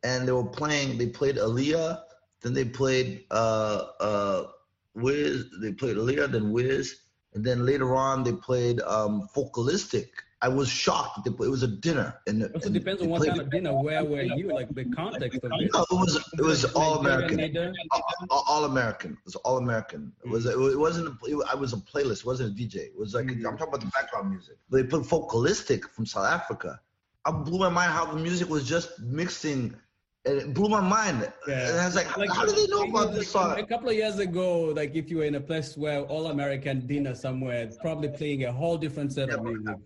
and 0.03 0.27
they 0.27 0.33
were 0.33 0.45
playing. 0.45 0.99
They 0.99 1.07
played 1.07 1.37
Aaliyah, 1.37 2.03
then 2.43 2.55
they 2.55 2.65
played 2.65 3.25
uh 3.31 3.87
uh 4.01 4.47
Wiz. 4.95 5.47
They 5.61 5.73
played 5.73 5.97
Aaliyah, 5.97 6.33
then 6.33 6.51
Wiz, 6.51 6.97
and 7.35 7.45
then 7.45 7.65
later 7.65 7.95
on 7.95 8.25
they 8.25 8.33
played 8.33 8.81
um 8.83 9.29
Focalistic 9.35 10.11
I 10.45 10.49
was 10.49 10.69
shocked. 10.69 11.27
It 11.27 11.39
was 11.39 11.63
a 11.63 11.69
dinner. 11.69 12.21
And, 12.27 12.43
it 12.43 12.55
also 12.55 12.69
depends 12.69 13.01
on 13.01 13.09
what 13.09 13.27
kind 13.27 13.41
of 13.41 13.51
dinner. 13.51 13.73
Where 13.73 14.05
were 14.05 14.21
you? 14.21 14.53
Like 14.53 14.69
the 14.75 14.85
context 14.85 15.39
of 15.43 15.51
it. 15.59 15.71
No, 15.73 15.81
it 15.81 15.87
was 15.91 16.17
it 16.39 16.43
was 16.43 16.67
all 16.75 16.99
American. 16.99 17.65
All, 18.29 18.45
all, 18.47 18.65
American. 18.67 19.13
It 19.13 19.25
was 19.25 19.37
all 19.37 19.57
American. 19.57 20.13
It 20.23 20.29
was 20.29 20.45
it 20.45 20.79
wasn't. 20.79 21.17
It, 21.25 21.43
I 21.51 21.55
was 21.55 21.73
a 21.73 21.79
playlist. 21.79 22.19
It 22.19 22.27
wasn't 22.27 22.51
a 22.51 22.63
DJ. 22.63 22.77
It 22.77 22.99
was 22.99 23.15
like 23.15 23.25
mm-hmm. 23.25 23.47
I'm 23.47 23.57
talking 23.57 23.73
about 23.73 23.81
the 23.81 23.93
background 23.99 24.29
music. 24.29 24.57
They 24.69 24.83
put 24.83 25.07
Focalistic 25.07 25.89
from 25.89 26.05
South 26.05 26.27
Africa. 26.27 26.79
I 27.27 27.31
blew 27.31 27.59
my 27.59 27.69
mind 27.69 27.93
how 27.93 28.05
the 28.05 28.19
music 28.19 28.49
was 28.49 28.69
just 28.69 29.01
mixing 29.01 29.75
and 30.27 30.39
it 30.39 30.55
blew 30.55 30.69
my 30.69 30.81
mind. 30.81 31.31
Yeah. 31.47 31.69
And 31.69 31.81
I 31.81 31.87
was 31.87 31.95
like, 31.95 32.17
like 32.17 32.31
how 32.31 32.47
do 32.47 32.53
they 32.53 32.67
know 32.67 32.85
about 32.85 33.13
this 33.13 33.31
song? 33.31 33.59
A 33.59 33.67
couple 33.67 33.91
of 33.91 33.95
years 33.95 34.19
ago, 34.19 34.73
like 34.75 34.95
if 34.95 35.11
you 35.11 35.19
were 35.19 35.25
in 35.25 35.35
a 35.35 35.41
place 35.41 35.77
where 35.77 36.01
all 36.03 36.29
American 36.29 36.87
dinner 36.87 37.15
somewhere, 37.15 37.71
probably 37.81 38.09
playing 38.09 38.45
a 38.45 38.53
whole 38.53 38.79
different 38.79 39.13
set 39.13 39.29
yeah, 39.29 39.35
of 39.35 39.45
music. 39.45 39.77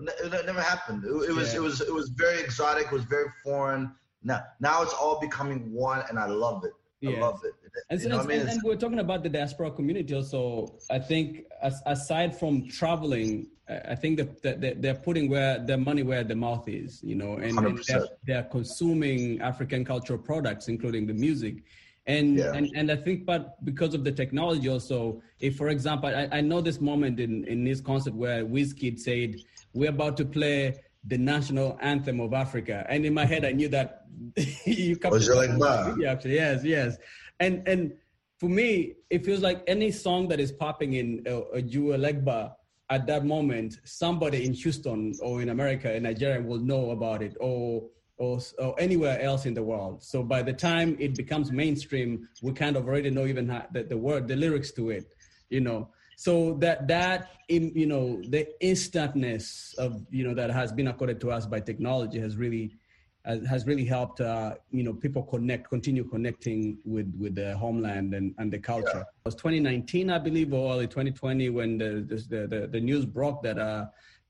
It 0.00 0.46
never 0.46 0.62
happened. 0.62 1.04
It, 1.04 1.30
it 1.30 1.34
was 1.34 1.52
yeah. 1.52 1.60
it 1.60 1.62
was 1.62 1.80
it 1.80 1.92
was 1.92 2.10
very 2.10 2.40
exotic. 2.40 2.86
It 2.86 2.92
was 2.92 3.04
very 3.04 3.28
foreign. 3.42 3.94
Now 4.22 4.42
now 4.60 4.82
it's 4.82 4.94
all 4.94 5.20
becoming 5.20 5.72
one, 5.72 6.02
and 6.08 6.18
I 6.18 6.26
love 6.26 6.64
it. 6.64 6.72
I 7.08 7.20
love 7.20 7.40
it. 7.44 7.54
And, 7.90 8.00
so, 8.00 8.10
and, 8.10 8.14
I 8.14 8.24
mean? 8.24 8.48
and, 8.48 8.62
we're 8.62 8.76
talking 8.76 8.98
about 8.98 9.22
the 9.22 9.28
diaspora 9.28 9.70
community 9.70 10.14
also. 10.14 10.78
I 10.90 10.98
think 10.98 11.44
as, 11.62 11.80
aside 11.86 12.38
from 12.38 12.68
traveling, 12.68 13.48
I 13.68 13.94
think 13.94 14.18
that, 14.18 14.42
that 14.42 14.82
they're 14.82 14.94
putting 14.94 15.30
where 15.30 15.58
their 15.58 15.78
money 15.78 16.02
where 16.02 16.24
the 16.24 16.34
mouth 16.34 16.68
is, 16.68 17.02
you 17.02 17.14
know, 17.14 17.34
and, 17.34 17.58
and 17.58 17.84
they're, 17.86 18.08
they're, 18.24 18.42
consuming 18.44 19.40
African 19.40 19.84
cultural 19.84 20.18
products, 20.18 20.68
including 20.68 21.06
the 21.06 21.14
music. 21.14 21.64
And, 22.06 22.36
yeah. 22.36 22.52
and 22.52 22.68
and 22.74 22.90
I 22.90 22.96
think, 22.96 23.24
but 23.24 23.64
because 23.64 23.94
of 23.94 24.02
the 24.02 24.10
technology 24.10 24.68
also, 24.68 25.22
if 25.38 25.56
for 25.56 25.68
example, 25.68 26.08
I, 26.08 26.28
I 26.32 26.40
know 26.40 26.60
this 26.60 26.80
moment 26.80 27.20
in, 27.20 27.44
in 27.44 27.62
this 27.64 27.80
concert 27.80 28.14
where 28.14 28.44
Wizkid 28.44 28.98
said, 28.98 29.36
we're 29.72 29.90
about 29.90 30.16
to 30.16 30.24
play 30.24 30.74
the 31.06 31.18
national 31.18 31.78
anthem 31.80 32.20
of 32.20 32.32
Africa. 32.32 32.86
And 32.88 33.04
in 33.04 33.14
my 33.14 33.24
head, 33.24 33.44
I 33.44 33.52
knew 33.52 33.68
that 33.68 34.06
you 34.64 34.96
come. 34.96 35.12
Was 35.12 35.28
like 35.28 35.50
Yeah, 35.98 36.12
actually, 36.12 36.34
yes, 36.34 36.64
yes. 36.64 36.96
And 37.40 37.66
and 37.66 37.92
for 38.38 38.48
me, 38.48 38.94
it 39.10 39.24
feels 39.24 39.40
like 39.40 39.62
any 39.66 39.90
song 39.90 40.28
that 40.28 40.40
is 40.40 40.52
popping 40.52 40.94
in 40.94 41.22
a, 41.26 41.38
a 41.58 41.62
Jua 41.62 41.96
Legba 41.98 42.52
at 42.90 43.06
that 43.06 43.24
moment, 43.24 43.78
somebody 43.84 44.44
in 44.44 44.52
Houston 44.52 45.14
or 45.22 45.40
in 45.40 45.48
America, 45.48 45.94
in 45.94 46.02
Nigeria, 46.02 46.40
will 46.40 46.58
know 46.58 46.90
about 46.90 47.22
it, 47.22 47.36
or, 47.40 47.88
or 48.18 48.40
or 48.58 48.74
anywhere 48.78 49.20
else 49.20 49.46
in 49.46 49.54
the 49.54 49.62
world. 49.62 50.02
So 50.02 50.22
by 50.22 50.42
the 50.42 50.52
time 50.52 50.96
it 51.00 51.14
becomes 51.16 51.50
mainstream, 51.50 52.28
we 52.42 52.52
kind 52.52 52.76
of 52.76 52.86
already 52.86 53.10
know 53.10 53.26
even 53.26 53.46
the, 53.72 53.84
the 53.84 53.96
word, 53.96 54.28
the 54.28 54.36
lyrics 54.36 54.72
to 54.72 54.90
it, 54.90 55.14
you 55.48 55.60
know 55.60 55.88
so 56.16 56.54
that 56.54 56.86
that 56.88 57.30
in, 57.48 57.72
you 57.74 57.86
know 57.86 58.20
the 58.28 58.46
instantness 58.60 59.74
of 59.78 60.04
you 60.10 60.24
know 60.24 60.34
that 60.34 60.50
has 60.50 60.72
been 60.72 60.88
accorded 60.88 61.20
to 61.20 61.30
us 61.30 61.46
by 61.46 61.60
technology 61.60 62.18
has 62.18 62.36
really 62.36 62.76
has 63.24 63.66
really 63.66 63.84
helped 63.84 64.20
uh, 64.20 64.54
you 64.70 64.82
know 64.82 64.92
people 64.92 65.22
connect 65.22 65.68
continue 65.68 66.04
connecting 66.04 66.78
with 66.84 67.12
with 67.18 67.34
the 67.34 67.56
homeland 67.56 68.14
and, 68.14 68.34
and 68.38 68.52
the 68.52 68.58
culture 68.58 68.90
yeah. 68.94 69.00
it 69.00 69.24
was 69.24 69.34
2019 69.36 70.10
i 70.10 70.18
believe 70.18 70.52
or 70.52 70.74
early 70.74 70.86
2020 70.86 71.50
when 71.50 71.78
the 71.78 72.04
the, 72.28 72.46
the, 72.46 72.66
the 72.66 72.80
news 72.80 73.06
broke 73.06 73.42
that 73.42 73.58
uh, 73.58 73.86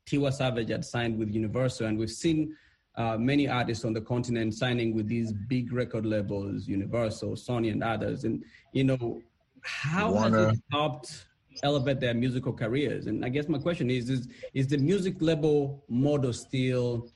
tiwa 0.07 0.33
savage 0.33 0.69
had 0.69 0.85
signed 0.85 1.19
with 1.19 1.31
universal 1.31 1.87
and 1.87 1.99
we've 1.99 2.11
seen 2.11 2.55
uh, 2.97 3.17
many 3.17 3.49
artists 3.49 3.87
on 3.87 3.95
the 3.95 4.01
continent 4.01 4.53
signing 4.53 4.95
with 4.95 5.09
these 5.09 5.33
big 5.33 5.73
record 5.73 6.05
labels 6.05 6.69
universal 6.69 7.31
sony 7.31 7.73
and 7.73 7.83
others 7.83 8.25
and 8.25 8.45
you 8.73 8.85
know 8.85 9.23
how 9.63 10.13
Warner. 10.13 10.49
has 10.49 10.59
it 10.59 10.65
helped 10.71 11.27
elevate 11.63 12.01
their 12.01 12.15
musical 12.15 12.53
careers. 12.53 13.07
And 13.07 13.25
I 13.25 13.29
guess 13.29 13.49
my 13.49 13.59
question 13.59 13.91
is: 13.91 14.11
is 14.11 14.29
is 14.55 14.67
the 14.69 14.79
music 14.79 15.17
label 15.21 15.85
model 15.89 16.33
still 16.33 17.09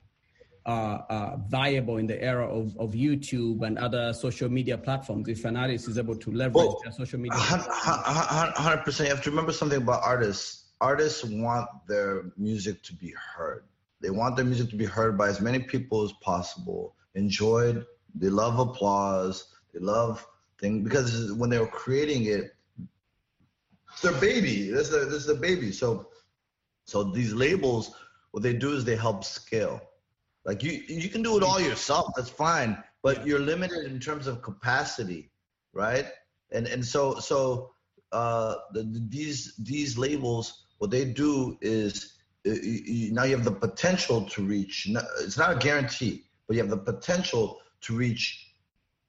uh, 0.66 0.98
uh, 1.08 1.36
viable 1.48 1.98
in 1.98 2.06
the 2.06 2.20
era 2.22 2.46
of, 2.46 2.76
of 2.78 2.92
YouTube 2.92 3.62
and 3.66 3.78
other 3.78 4.12
social 4.12 4.48
media 4.48 4.76
platforms? 4.76 5.28
If 5.28 5.44
an 5.44 5.56
artist 5.56 5.88
is 5.88 5.98
able 5.98 6.16
to 6.16 6.30
leverage 6.32 6.54
well, 6.54 6.80
their 6.82 6.92
social 6.92 7.20
media, 7.20 7.38
hundred 7.38 8.84
percent. 8.84 9.08
You 9.08 9.14
have 9.14 9.24
to 9.24 9.30
remember 9.30 9.52
something 9.52 9.82
about 9.82 10.02
artists. 10.02 10.64
Artists 10.80 11.24
want 11.24 11.68
their 11.88 12.32
music 12.36 12.82
to 12.82 12.94
be 12.94 13.14
heard. 13.36 13.64
They 14.00 14.10
want 14.10 14.36
their 14.36 14.44
music 14.44 14.68
to 14.70 14.76
be 14.76 14.84
heard 14.84 15.16
by 15.16 15.28
as 15.28 15.40
many 15.40 15.60
people 15.60 16.04
as 16.04 16.12
possible, 16.20 16.94
enjoyed. 17.14 17.84
They 18.14 18.28
love 18.28 18.58
applause. 18.58 19.46
They 19.72 19.80
love 19.80 20.26
things 20.60 20.84
because 20.84 21.32
when 21.32 21.50
they 21.50 21.58
were 21.58 21.66
creating 21.66 22.26
it, 22.26 22.55
it's 23.96 24.02
their 24.02 24.20
baby. 24.20 24.70
This 24.70 24.88
is 24.88 24.90
their, 24.90 25.04
this 25.06 25.14
is 25.14 25.26
the 25.26 25.34
baby. 25.34 25.72
So, 25.72 26.08
so 26.84 27.02
these 27.02 27.32
labels, 27.32 27.94
what 28.32 28.42
they 28.42 28.52
do 28.52 28.74
is 28.74 28.84
they 28.84 28.94
help 28.94 29.24
scale. 29.24 29.80
Like 30.44 30.62
you, 30.62 30.72
you 30.86 31.08
can 31.08 31.22
do 31.22 31.38
it 31.38 31.42
all 31.42 31.58
yourself. 31.58 32.12
That's 32.14 32.28
fine, 32.28 32.76
but 33.02 33.26
you're 33.26 33.38
limited 33.38 33.86
in 33.86 33.98
terms 33.98 34.26
of 34.26 34.42
capacity, 34.42 35.30
right? 35.72 36.06
And 36.52 36.66
and 36.66 36.84
so 36.84 37.18
so 37.18 37.70
uh, 38.12 38.56
the, 38.72 39.06
these 39.08 39.56
these 39.56 39.96
labels, 39.96 40.66
what 40.76 40.90
they 40.90 41.06
do 41.06 41.56
is 41.62 42.18
uh, 42.46 42.52
now 43.12 43.24
you 43.24 43.34
have 43.34 43.44
the 43.44 43.50
potential 43.50 44.26
to 44.26 44.42
reach. 44.42 44.88
It's 45.20 45.38
not 45.38 45.56
a 45.56 45.58
guarantee, 45.58 46.26
but 46.46 46.54
you 46.54 46.62
have 46.62 46.70
the 46.70 46.76
potential 46.76 47.60
to 47.80 47.96
reach 47.96 48.52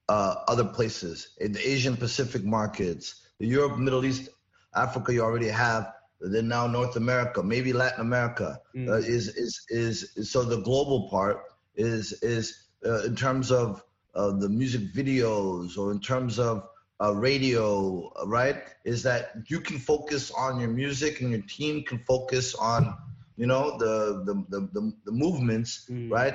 uh, 0.08 0.36
other 0.48 0.64
places 0.64 1.34
in 1.38 1.52
the 1.52 1.68
Asian 1.68 1.96
Pacific 1.96 2.42
markets, 2.42 3.26
the 3.38 3.46
Europe, 3.46 3.78
Middle 3.78 4.04
East, 4.04 4.30
Africa 4.74 5.12
you 5.12 5.22
already 5.22 5.48
have. 5.48 5.92
Then 6.20 6.48
now 6.48 6.66
North 6.66 6.96
America, 6.96 7.42
maybe 7.42 7.72
Latin 7.72 8.00
America 8.00 8.60
mm. 8.74 8.88
uh, 8.88 8.94
is, 8.94 9.28
is, 9.36 9.64
is 9.68 10.12
is 10.16 10.32
so 10.32 10.42
the 10.42 10.60
global 10.62 11.08
part 11.08 11.44
is 11.76 12.12
is 12.22 12.68
uh, 12.84 13.04
in 13.04 13.14
terms 13.14 13.52
of 13.52 13.84
uh, 14.14 14.32
the 14.32 14.48
music 14.48 14.92
videos 14.92 15.78
or 15.78 15.92
in 15.92 16.00
terms 16.00 16.40
of 16.40 16.68
uh, 17.00 17.14
radio, 17.14 18.10
right? 18.26 18.64
Is 18.84 19.02
that 19.04 19.32
you 19.46 19.60
can 19.60 19.78
focus 19.78 20.32
on 20.32 20.58
your 20.58 20.70
music 20.70 21.20
and 21.20 21.30
your 21.30 21.42
team 21.42 21.84
can 21.84 21.98
focus 22.00 22.54
on 22.56 22.96
you 23.36 23.46
know 23.46 23.78
the 23.78 24.24
the 24.24 24.34
the, 24.48 24.68
the, 24.72 24.92
the 25.04 25.12
movements, 25.12 25.86
mm. 25.88 26.10
right? 26.10 26.34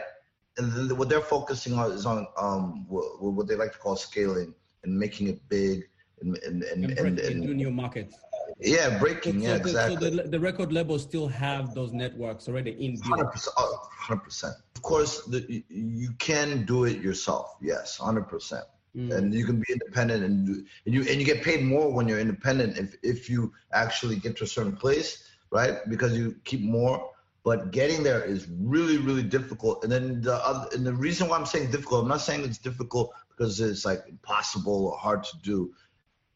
And 0.57 0.71
then 0.71 0.97
what 0.97 1.09
they're 1.09 1.21
focusing 1.21 1.73
on 1.73 1.91
is 1.91 2.05
on 2.05 2.27
um, 2.37 2.85
what, 2.87 3.21
what 3.21 3.47
they 3.47 3.55
like 3.55 3.73
to 3.73 3.79
call 3.79 3.95
scaling 3.95 4.53
and 4.83 4.97
making 4.97 5.27
it 5.27 5.39
big 5.49 5.89
and 6.23 6.37
and 6.37 6.63
and, 6.63 6.85
and, 6.85 7.19
and, 7.19 7.43
and 7.43 7.55
new 7.55 7.71
markets. 7.71 8.15
Yeah, 8.59 8.97
breaking. 8.99 9.41
So, 9.41 9.47
yeah, 9.47 9.57
the, 9.57 9.69
exactly. 9.69 10.09
So 10.09 10.15
the, 10.15 10.29
the 10.29 10.39
record 10.39 10.71
labels 10.71 11.03
still 11.03 11.27
have 11.27 11.73
those 11.73 11.91
networks 11.91 12.47
already 12.47 12.71
in. 12.71 12.97
Hundred 13.01 13.31
percent. 13.31 14.55
Of 14.75 14.81
course, 14.81 15.21
the, 15.25 15.63
you 15.69 16.11
can 16.19 16.65
do 16.65 16.85
it 16.85 17.01
yourself. 17.01 17.55
Yes, 17.61 17.97
hundred 17.97 18.27
percent. 18.29 18.65
Mm. 18.95 19.11
And 19.15 19.33
you 19.33 19.45
can 19.45 19.59
be 19.59 19.65
independent 19.71 20.23
and, 20.23 20.45
do, 20.45 20.65
and 20.85 20.93
you 20.93 21.01
and 21.01 21.19
you 21.19 21.25
get 21.25 21.41
paid 21.41 21.63
more 21.63 21.91
when 21.91 22.07
you're 22.07 22.19
independent 22.19 22.77
if 22.77 22.95
if 23.01 23.29
you 23.29 23.51
actually 23.71 24.17
get 24.17 24.37
to 24.37 24.43
a 24.43 24.47
certain 24.47 24.75
place, 24.75 25.29
right? 25.51 25.77
Because 25.89 26.15
you 26.17 26.35
keep 26.43 26.61
more. 26.61 27.09
But 27.43 27.71
getting 27.71 28.03
there 28.03 28.23
is 28.23 28.47
really 28.61 28.97
really 28.97 29.23
difficult. 29.23 29.83
And 29.83 29.91
then 29.91 30.21
the 30.21 30.35
other, 30.35 30.69
and 30.73 30.85
the 30.85 30.93
reason 30.93 31.27
why 31.27 31.37
I'm 31.37 31.45
saying 31.45 31.71
difficult, 31.71 32.03
I'm 32.03 32.09
not 32.09 32.21
saying 32.21 32.45
it's 32.45 32.59
difficult 32.59 33.13
because 33.35 33.59
it's 33.59 33.83
like 33.83 34.03
impossible 34.07 34.87
or 34.87 34.97
hard 34.97 35.23
to 35.23 35.37
do 35.41 35.73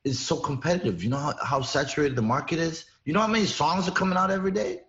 is 0.07 0.19
so 0.19 0.37
competitive. 0.37 1.03
You 1.03 1.09
know 1.09 1.17
how, 1.17 1.35
how 1.43 1.61
saturated 1.61 2.15
the 2.15 2.21
market 2.21 2.59
is? 2.59 2.85
You 3.05 3.13
know 3.13 3.21
how 3.21 3.27
many 3.27 3.45
songs 3.45 3.87
are 3.87 3.91
coming 3.91 4.17
out 4.17 4.31
every 4.31 4.51
day? 4.51 4.81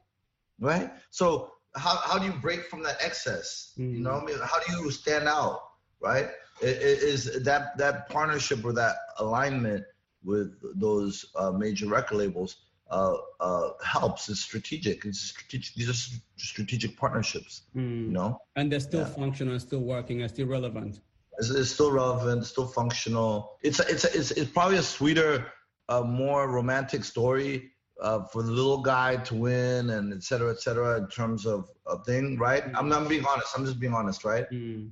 Right? 0.60 0.90
So 1.10 1.52
how, 1.76 1.96
how 2.04 2.18
do 2.18 2.26
you 2.26 2.32
break 2.32 2.64
from 2.70 2.82
that 2.84 2.96
excess? 3.00 3.74
Mm. 3.78 3.92
You 3.96 4.00
know 4.00 4.12
I 4.12 4.24
mean? 4.24 4.38
How 4.42 4.58
do 4.66 4.72
you 4.72 4.90
stand 4.90 5.28
out? 5.28 5.60
Right? 6.00 6.28
Is 6.60 7.42
that 7.44 7.76
that 7.78 8.08
partnership 8.08 8.64
or 8.64 8.72
that 8.72 8.96
alignment 9.18 9.84
with 10.24 10.52
those 10.80 11.26
uh, 11.36 11.52
major 11.52 11.86
record 11.86 12.18
labels 12.18 12.56
uh, 12.90 13.16
uh, 13.40 13.70
helps. 13.84 14.28
It's 14.28 14.40
strategic. 14.40 15.04
It's 15.04 15.20
strategic. 15.20 15.74
These 15.74 15.90
are 15.90 16.20
strategic 16.36 16.96
partnerships. 16.96 17.62
Mm. 17.76 18.06
You 18.06 18.12
know, 18.12 18.40
and 18.56 18.72
they're 18.72 18.80
still 18.80 19.00
yeah. 19.00 19.06
functional, 19.20 19.58
still 19.60 19.80
working, 19.80 20.22
and 20.22 20.30
still 20.30 20.46
relevant. 20.46 21.00
It's, 21.38 21.50
it's 21.50 21.70
still 21.70 21.92
relevant, 21.92 22.44
still 22.46 22.66
functional. 22.66 23.56
It's 23.62 23.80
a, 23.80 23.88
it's 23.88 24.04
a, 24.04 24.18
it's 24.18 24.30
it's 24.32 24.50
probably 24.50 24.78
a 24.78 24.82
sweeter, 24.82 25.52
uh, 25.88 26.02
more 26.02 26.50
romantic 26.50 27.04
story 27.04 27.70
uh, 28.00 28.24
for 28.24 28.42
the 28.42 28.50
little 28.50 28.82
guy 28.82 29.16
to 29.16 29.34
win 29.34 29.90
and 29.90 30.12
et 30.12 30.22
cetera, 30.22 30.50
et 30.50 30.60
cetera, 30.60 30.98
in 30.98 31.08
terms 31.08 31.46
of 31.46 31.70
a 31.86 32.02
thing, 32.04 32.38
right? 32.38 32.64
Mm. 32.64 32.74
I'm, 32.76 32.92
I'm 32.92 33.08
being 33.08 33.24
honest. 33.24 33.56
I'm 33.56 33.64
just 33.64 33.80
being 33.80 33.94
honest, 33.94 34.24
right? 34.24 34.50
Mm. 34.50 34.90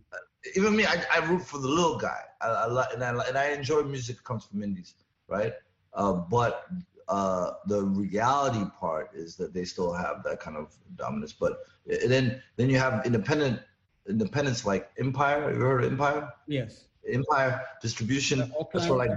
even 0.55 0.77
me, 0.77 0.85
I, 0.87 1.03
I 1.13 1.19
root 1.27 1.43
for 1.43 1.59
the 1.59 1.69
little 1.69 1.99
guy. 1.99 2.21
I, 2.41 2.49
I 2.49 2.87
and 2.93 3.03
I 3.03 3.25
and 3.29 3.39
I 3.39 3.47
enjoy 3.51 3.83
music 3.83 4.17
that 4.17 4.25
comes 4.25 4.45
from 4.45 4.63
indies, 4.63 4.95
right? 5.29 5.55
Uh, 5.95 6.13
but 6.13 6.67
uh, 7.09 7.53
the 7.67 7.83
reality 7.83 8.65
part 8.79 9.11
is 9.15 9.37
that 9.37 9.55
they 9.55 9.65
still 9.65 9.93
have 9.93 10.23
that 10.25 10.41
kind 10.41 10.57
of 10.57 10.75
dominance. 10.97 11.33
But 11.33 11.59
then 11.87 12.43
then 12.57 12.71
you 12.71 12.79
have 12.79 13.05
independent 13.07 13.61
independents 14.09 14.65
like 14.65 14.91
Empire. 14.99 15.53
You 15.53 15.61
heard 15.61 15.85
of 15.85 15.93
Empire? 15.93 16.33
Yes. 16.47 16.85
Empire 17.11 17.63
distribution. 17.83 18.53
That's 18.73 18.87
for 18.87 18.97
like 18.97 19.11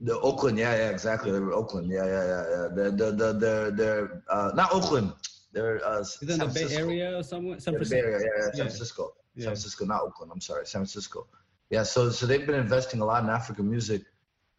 the 0.00 0.18
Oakland. 0.20 0.58
Yeah, 0.58 0.74
yeah, 0.74 0.90
exactly. 0.90 1.30
They 1.30 1.40
were 1.40 1.52
Oakland. 1.52 1.88
Yeah, 1.90 2.04
yeah, 2.04 2.24
yeah, 2.24 2.44
yeah. 2.50 2.68
The 2.74 2.90
the 2.90 3.10
the 3.12 3.32
the 3.32 3.72
they're 3.74 4.22
uh, 4.30 4.52
not 4.54 4.72
Oakland. 4.72 5.12
They're 5.52 5.84
uh, 5.84 6.00
Is 6.00 6.18
in 6.22 6.38
the 6.38 6.46
Bay 6.46 6.74
Area 6.74 7.18
or 7.18 7.22
somewhere? 7.22 7.58
San 7.58 7.74
Francisco. 7.74 7.96
Yeah, 7.96 8.02
Bay 8.02 8.08
Area, 8.08 8.20
yeah, 8.20 8.30
yeah, 8.36 8.42
San 8.42 8.56
yeah. 8.56 8.64
Francisco. 8.64 9.14
San 9.36 9.44
Francisco, 9.44 9.84
not 9.86 10.02
Oakland. 10.02 10.32
I'm 10.32 10.40
sorry, 10.40 10.66
San 10.66 10.80
Francisco. 10.80 11.26
Yeah, 11.70 11.84
so 11.84 12.10
so 12.10 12.26
they've 12.26 12.46
been 12.46 12.60
investing 12.60 13.00
a 13.00 13.04
lot 13.04 13.22
in 13.24 13.30
African 13.30 13.68
music. 13.70 14.02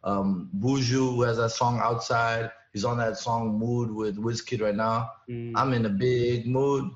Um, 0.04 0.50
Buju 0.58 1.26
has 1.26 1.36
that 1.36 1.50
song 1.50 1.78
outside. 1.82 2.50
He's 2.72 2.84
on 2.84 2.96
that 2.98 3.18
song 3.18 3.58
Mood 3.58 3.90
with 3.90 4.16
Wizkid 4.16 4.62
right 4.62 4.74
now. 4.74 5.12
Mm. 5.28 5.52
I'm 5.54 5.72
in 5.74 5.86
a 5.86 5.90
big 5.90 6.46
mood. 6.46 6.90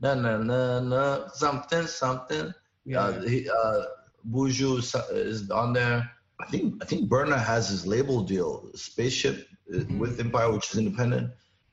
Na 0.00 0.14
na 0.14 0.38
na 0.38 0.80
na 0.80 1.28
something 1.28 1.86
something. 1.86 2.52
Yeah. 2.84 3.00
Uh, 3.00 3.20
he, 3.22 3.48
uh, 3.50 3.82
Buju 4.30 4.78
is 5.12 5.50
on 5.50 5.72
there. 5.72 6.10
I 6.40 6.46
think 6.46 6.82
I 6.82 6.84
think 6.86 7.08
Burna 7.10 7.38
has 7.42 7.68
his 7.68 7.86
label 7.86 8.22
deal, 8.22 8.70
Spaceship 8.74 9.48
uh, 9.72 9.78
mm-hmm. 9.78 9.98
with 9.98 10.20
Empire, 10.20 10.52
which 10.52 10.70
is 10.70 10.78
independent. 10.78 11.32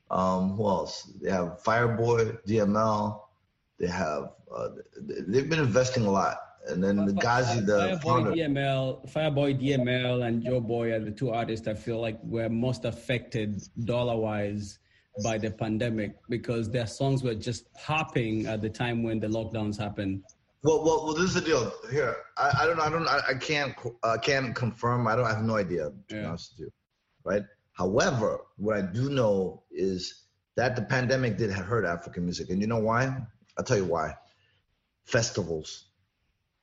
Um, 0.10 0.56
who 0.56 0.68
else? 0.68 1.12
They 1.22 1.32
have 1.32 1.62
Fireboy, 1.64 2.40
DML. 2.48 3.22
They 3.80 3.88
have 3.88 4.32
uh, 4.54 4.70
they've 4.98 5.50
been 5.50 5.60
investing 5.60 6.06
a 6.06 6.12
lot. 6.12 6.42
And 6.68 6.84
then 6.84 7.06
the 7.06 7.14
Ghazi, 7.14 7.60
the 7.60 8.00
Fireboy 8.00 8.02
founder. 8.02 8.32
DML, 8.32 9.12
Fireboy 9.12 9.62
DML, 9.62 10.26
and 10.26 10.44
Joeboy 10.44 10.94
are 10.94 11.00
the 11.00 11.12
two 11.12 11.30
artists 11.30 11.68
I 11.68 11.76
feel 11.76 12.02
like 12.02 12.18
were 12.24 12.50
most 12.50 12.86
affected 12.86 13.62
dollar 13.86 14.18
wise 14.18 14.80
by 15.24 15.38
the 15.38 15.50
pandemic 15.50 16.16
because 16.30 16.70
their 16.70 16.88
songs 16.88 17.24
were 17.24 17.36
just 17.36 17.72
popping 17.74 18.46
at 18.48 18.62
the 18.62 18.70
time 18.70 19.04
when 19.04 19.20
the 19.20 19.28
lockdowns 19.28 19.78
happened. 19.78 20.24
Well, 20.64 20.84
well, 20.84 21.06
well. 21.06 21.14
This 21.14 21.26
is 21.26 21.34
the 21.36 21.42
deal. 21.42 21.72
Here, 21.92 22.18
I, 22.38 22.52
I 22.62 22.66
don't, 22.66 22.80
I 22.80 22.90
don't, 22.90 23.08
I, 23.08 23.20
I 23.30 23.34
can't, 23.36 23.76
uh, 24.04 24.18
can't 24.22 24.56
confirm. 24.56 25.08
I 25.08 25.16
don't, 25.16 25.26
I 25.26 25.34
have 25.34 25.44
no 25.44 25.58
idea. 25.58 25.92
To 26.10 26.16
yeah. 26.16 26.22
be 26.22 26.26
honest 26.26 26.54
with 26.54 26.68
you, 26.68 26.72
right? 27.24 27.44
However, 27.74 28.42
what 28.58 28.78
I 28.78 28.82
do 28.82 29.10
know 29.10 29.64
is 29.72 30.24
that 30.56 30.76
the 30.76 30.82
pandemic 30.82 31.38
did 31.38 31.52
hurt 31.52 31.86
African 31.86 32.24
music, 32.26 32.50
and 32.50 32.60
you 32.62 32.68
know 32.68 32.80
why? 32.80 33.16
I'll 33.58 33.64
tell 33.64 33.78
you 33.78 33.86
why. 33.86 34.16
Festivals, 35.06 35.90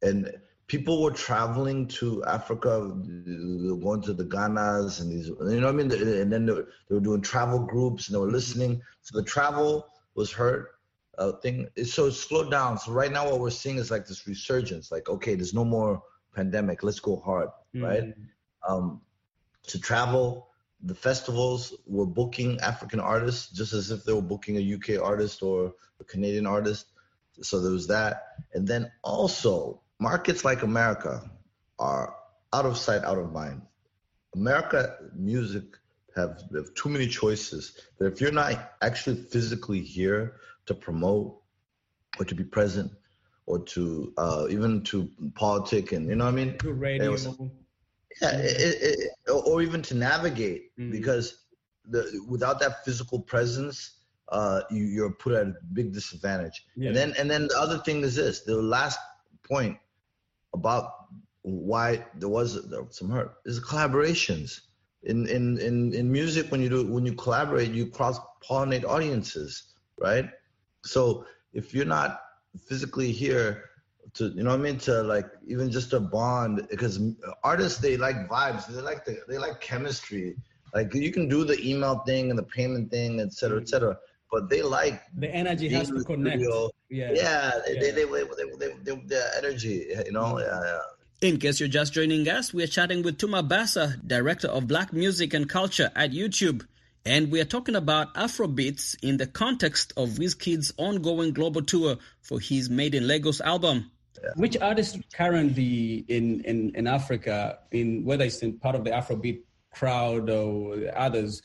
and 0.02 0.35
people 0.72 1.02
were 1.02 1.10
traveling 1.10 1.86
to 1.86 2.24
Africa, 2.24 2.80
going 2.80 4.00
to 4.00 4.14
the 4.14 4.24
Ghanas 4.24 5.02
and 5.02 5.12
these, 5.12 5.28
you 5.28 5.60
know 5.60 5.66
what 5.66 5.68
I 5.68 5.72
mean? 5.72 5.92
And 5.92 6.32
then 6.32 6.46
they 6.46 6.52
were, 6.52 6.68
they 6.88 6.94
were 6.94 7.00
doing 7.02 7.20
travel 7.20 7.58
groups 7.58 8.08
and 8.08 8.14
they 8.14 8.18
were 8.18 8.30
listening. 8.30 8.80
So 9.02 9.18
the 9.18 9.22
travel 9.22 9.86
was 10.14 10.32
hurt 10.32 10.70
uh, 11.18 11.32
thing. 11.32 11.68
So 11.84 12.06
it 12.06 12.12
slowed 12.12 12.50
down. 12.50 12.78
So 12.78 12.92
right 12.92 13.12
now, 13.12 13.30
what 13.30 13.38
we're 13.38 13.50
seeing 13.50 13.76
is 13.76 13.90
like 13.90 14.06
this 14.06 14.26
resurgence. 14.26 14.90
Like, 14.90 15.10
okay, 15.10 15.34
there's 15.34 15.52
no 15.52 15.62
more 15.62 16.02
pandemic. 16.34 16.82
Let's 16.82 17.00
go 17.00 17.16
hard, 17.16 17.50
mm-hmm. 17.76 17.84
right? 17.84 18.14
Um, 18.66 19.02
to 19.66 19.78
travel, 19.78 20.48
the 20.84 20.94
festivals 20.94 21.74
were 21.86 22.06
booking 22.06 22.58
African 22.60 22.98
artists 22.98 23.52
just 23.52 23.74
as 23.74 23.90
if 23.90 24.04
they 24.04 24.14
were 24.14 24.22
booking 24.22 24.56
a 24.56 24.74
UK 24.76 25.04
artist 25.04 25.42
or 25.42 25.74
a 26.00 26.04
Canadian 26.04 26.46
artist. 26.46 26.86
So 27.42 27.60
there 27.60 27.72
was 27.72 27.86
that, 27.88 28.22
and 28.54 28.66
then 28.66 28.90
also 29.02 29.81
markets 30.02 30.44
like 30.44 30.62
America 30.62 31.30
are 31.78 32.16
out 32.52 32.66
of 32.66 32.76
sight, 32.76 33.02
out 33.04 33.18
of 33.18 33.32
mind. 33.32 33.62
America 34.35 34.96
music 35.14 35.64
have, 36.16 36.42
have 36.55 36.74
too 36.74 36.88
many 36.88 37.07
choices 37.07 37.62
that 37.98 38.07
if 38.12 38.20
you're 38.20 38.33
not 38.33 38.72
actually 38.83 39.16
physically 39.16 39.81
here 39.81 40.37
to 40.66 40.74
promote 40.74 41.38
or 42.18 42.24
to 42.24 42.35
be 42.35 42.44
present 42.44 42.90
or 43.46 43.61
to 43.61 44.12
uh, 44.18 44.46
even 44.50 44.83
to 44.83 45.09
politic 45.35 45.92
and 45.92 46.09
you 46.09 46.16
know 46.16 46.24
what 46.24 46.35
I 46.35 46.37
mean? 46.37 46.59
To 46.59 46.72
radio. 46.72 47.12
Was, 47.12 47.26
yeah, 48.20 48.37
it, 48.37 48.76
it, 48.83 49.11
or 49.31 49.62
even 49.62 49.83
to 49.83 49.94
navigate 49.94 50.76
mm 50.79 50.90
because 50.90 51.38
the 51.87 52.03
without 52.29 52.61
that 52.61 52.85
physical 52.85 53.18
presence, 53.20 53.76
uh, 54.29 54.61
you, 54.70 54.85
you're 54.85 55.11
put 55.11 55.33
at 55.33 55.46
a 55.46 55.55
big 55.72 55.92
disadvantage. 55.92 56.64
Yeah. 56.76 56.88
And 56.88 56.96
then 56.96 57.14
and 57.18 57.31
then 57.31 57.48
the 57.48 57.59
other 57.59 57.79
thing 57.79 58.03
is 58.03 58.14
this: 58.14 58.42
the 58.42 58.61
last 58.76 58.98
point 59.42 59.76
about 60.54 60.92
why 61.42 62.04
there 62.14 62.28
was, 62.28 62.66
some 62.90 63.10
hurt 63.10 63.34
is 63.44 63.60
collaborations. 63.60 64.60
In, 65.04 65.26
in 65.26 65.58
in 65.58 65.92
in 65.92 66.12
music, 66.12 66.52
when 66.52 66.62
you 66.62 66.68
do 66.68 66.86
when 66.86 67.04
you 67.04 67.14
collaborate, 67.14 67.72
you 67.72 67.86
cross 67.86 68.20
pollinate 68.48 68.84
audiences, 68.84 69.74
right? 69.98 70.30
So 70.84 71.26
if 71.52 71.74
you're 71.74 71.84
not 71.84 72.20
physically 72.68 73.10
here 73.10 73.64
to 74.14 74.28
you 74.28 74.42
know 74.42 74.50
what 74.50 74.60
I 74.60 74.62
mean 74.62 74.78
to 74.80 75.02
like 75.02 75.26
even 75.46 75.70
just 75.70 75.92
a 75.92 76.00
bond 76.00 76.66
because 76.70 77.00
artists 77.42 77.78
they 77.80 77.96
like 77.96 78.28
vibes 78.28 78.66
they 78.66 78.80
like 78.80 79.04
the, 79.04 79.18
they 79.28 79.38
like 79.38 79.60
chemistry 79.60 80.36
like 80.74 80.92
you 80.94 81.10
can 81.12 81.28
do 81.28 81.44
the 81.44 81.58
email 81.66 82.00
thing 82.00 82.30
and 82.30 82.38
the 82.38 82.42
payment 82.42 82.90
thing 82.90 83.20
et 83.20 83.32
cetera 83.32 83.60
et 83.60 83.68
cetera 83.68 83.96
but 84.33 84.49
they 84.49 84.62
like 84.62 85.01
the 85.14 85.31
energy 85.31 85.68
has 85.68 85.88
to 85.88 86.03
connect 86.03 86.42
yeah 86.42 86.68
yeah, 86.90 87.12
yeah. 87.12 87.51
They, 87.66 87.90
they, 87.92 88.05
they, 88.05 88.25
they, 88.59 88.73
they, 88.83 88.97
the 89.07 89.31
energy 89.37 89.87
you 90.07 90.12
know 90.12 90.38
yeah, 90.38 90.61
yeah. 90.64 90.79
In 91.23 91.38
case 91.38 91.61
you're 91.61 91.68
just 91.68 91.92
joining 91.92 92.29
us, 92.29 92.53
we 92.53 92.64
are 92.64 92.66
chatting 92.66 93.05
with 93.05 93.16
Tuma 93.16 93.49
Basa, 93.49 94.05
Director 94.05 94.49
of 94.49 94.66
Black 94.66 94.92
Music 94.92 95.35
and 95.35 95.49
Culture 95.49 95.92
at 95.95 96.11
YouTube. 96.11 96.66
And 97.07 97.31
we 97.31 97.40
are 97.40 97.45
talking 97.45 97.77
about 97.77 98.12
Afrobeats 98.14 98.97
in 99.05 99.18
the 99.18 99.29
context 99.29 99.92
of 99.97 100.09
Wizkid's 100.18 100.73
ongoing 100.79 101.33
global 101.33 101.62
tour 101.62 101.99
for 102.23 102.40
his 102.40 102.68
Made 102.68 102.97
in 102.97 103.07
Lagos 103.07 103.40
album. 103.40 103.92
Yeah. 104.21 104.31
Which 104.35 104.57
artist 104.57 104.99
currently 105.14 106.05
in, 106.09 106.40
in, 106.40 106.73
in 106.75 106.88
Africa, 106.88 107.61
in 107.71 108.05
whether 108.05 108.25
it's 108.25 108.42
in 108.42 108.59
part 108.59 108.75
of 108.75 108.83
the 108.83 108.90
Afrobeat 108.90 109.42
crowd 109.73 110.29
or 110.29 110.77
others, 110.97 111.40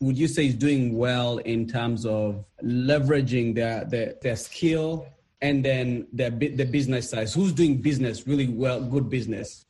would 0.00 0.18
you 0.18 0.28
say 0.28 0.46
is 0.46 0.54
doing 0.54 0.96
well 0.96 1.38
in 1.38 1.66
terms 1.66 2.04
of 2.04 2.44
leveraging 2.62 3.54
their 3.54 3.84
their, 3.84 4.14
their 4.22 4.36
skill 4.36 5.06
and 5.40 5.64
then 5.64 6.06
their 6.12 6.30
the 6.30 6.64
business 6.64 7.10
side? 7.10 7.28
Who's 7.30 7.52
doing 7.52 7.80
business 7.80 8.26
really 8.26 8.48
well, 8.48 8.80
good 8.80 9.08
business? 9.08 9.64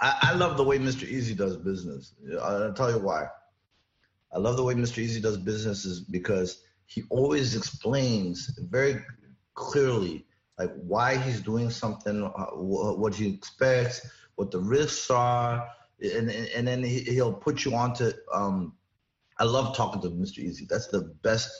I, 0.00 0.18
I 0.22 0.34
love 0.34 0.56
the 0.56 0.64
way 0.64 0.78
Mr. 0.78 1.08
Eazi 1.08 1.36
does 1.36 1.56
business. 1.56 2.14
I'll 2.42 2.72
tell 2.74 2.90
you 2.90 2.98
why. 2.98 3.26
I 4.34 4.38
love 4.38 4.56
the 4.56 4.62
way 4.62 4.74
Mr. 4.74 5.04
Eazi 5.04 5.20
does 5.20 5.36
business 5.36 5.84
is 5.84 6.00
because 6.00 6.62
he 6.86 7.04
always 7.10 7.54
explains 7.54 8.50
very 8.70 8.96
clearly 9.54 10.26
like 10.58 10.72
why 10.76 11.16
he's 11.16 11.40
doing 11.40 11.70
something, 11.70 12.24
uh, 12.24 12.46
what 12.54 13.14
he 13.14 13.28
expects, 13.28 14.06
what 14.36 14.50
the 14.50 14.58
risks 14.60 15.10
are, 15.10 15.66
and 16.00 16.30
and 16.30 16.66
then 16.66 16.82
he'll 16.82 17.32
put 17.32 17.64
you 17.64 17.74
onto. 17.74 18.12
Um, 18.32 18.74
I 19.42 19.44
love 19.44 19.76
talking 19.76 20.00
to 20.02 20.08
Mr. 20.08 20.38
Eazi. 20.38 20.68
That's 20.68 20.86
the 20.86 21.00
best, 21.22 21.50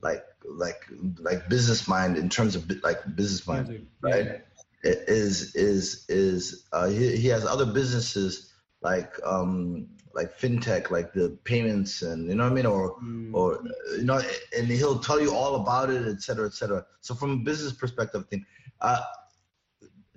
like 0.00 0.24
like 0.42 0.80
like 1.18 1.50
business 1.50 1.86
mind 1.86 2.16
in 2.16 2.30
terms 2.30 2.56
of 2.56 2.62
like 2.82 3.00
business 3.14 3.46
mind, 3.46 3.86
right? 4.00 4.40
Yeah. 4.82 4.92
Is 5.06 5.54
is 5.54 6.06
is 6.08 6.66
uh, 6.72 6.88
he, 6.88 7.14
he 7.18 7.28
has 7.28 7.44
other 7.44 7.66
businesses 7.66 8.54
like 8.80 9.12
um 9.22 9.86
like 10.14 10.30
fintech, 10.38 10.90
like 10.90 11.12
the 11.12 11.36
payments 11.44 12.00
and 12.00 12.26
you 12.26 12.36
know 12.36 12.44
what 12.44 12.52
I 12.52 12.54
mean, 12.54 12.64
or 12.64 12.96
mm. 12.98 13.34
or 13.34 13.62
you 13.98 14.04
know, 14.04 14.22
and 14.56 14.66
he'll 14.66 14.98
tell 14.98 15.20
you 15.20 15.34
all 15.34 15.56
about 15.56 15.90
it, 15.90 16.08
et 16.08 16.22
cetera, 16.22 16.46
et 16.46 16.54
cetera. 16.54 16.86
So 17.02 17.14
from 17.14 17.32
a 17.32 17.36
business 17.36 17.74
perspective, 17.74 18.26
thing, 18.30 18.46
uh, 18.80 19.00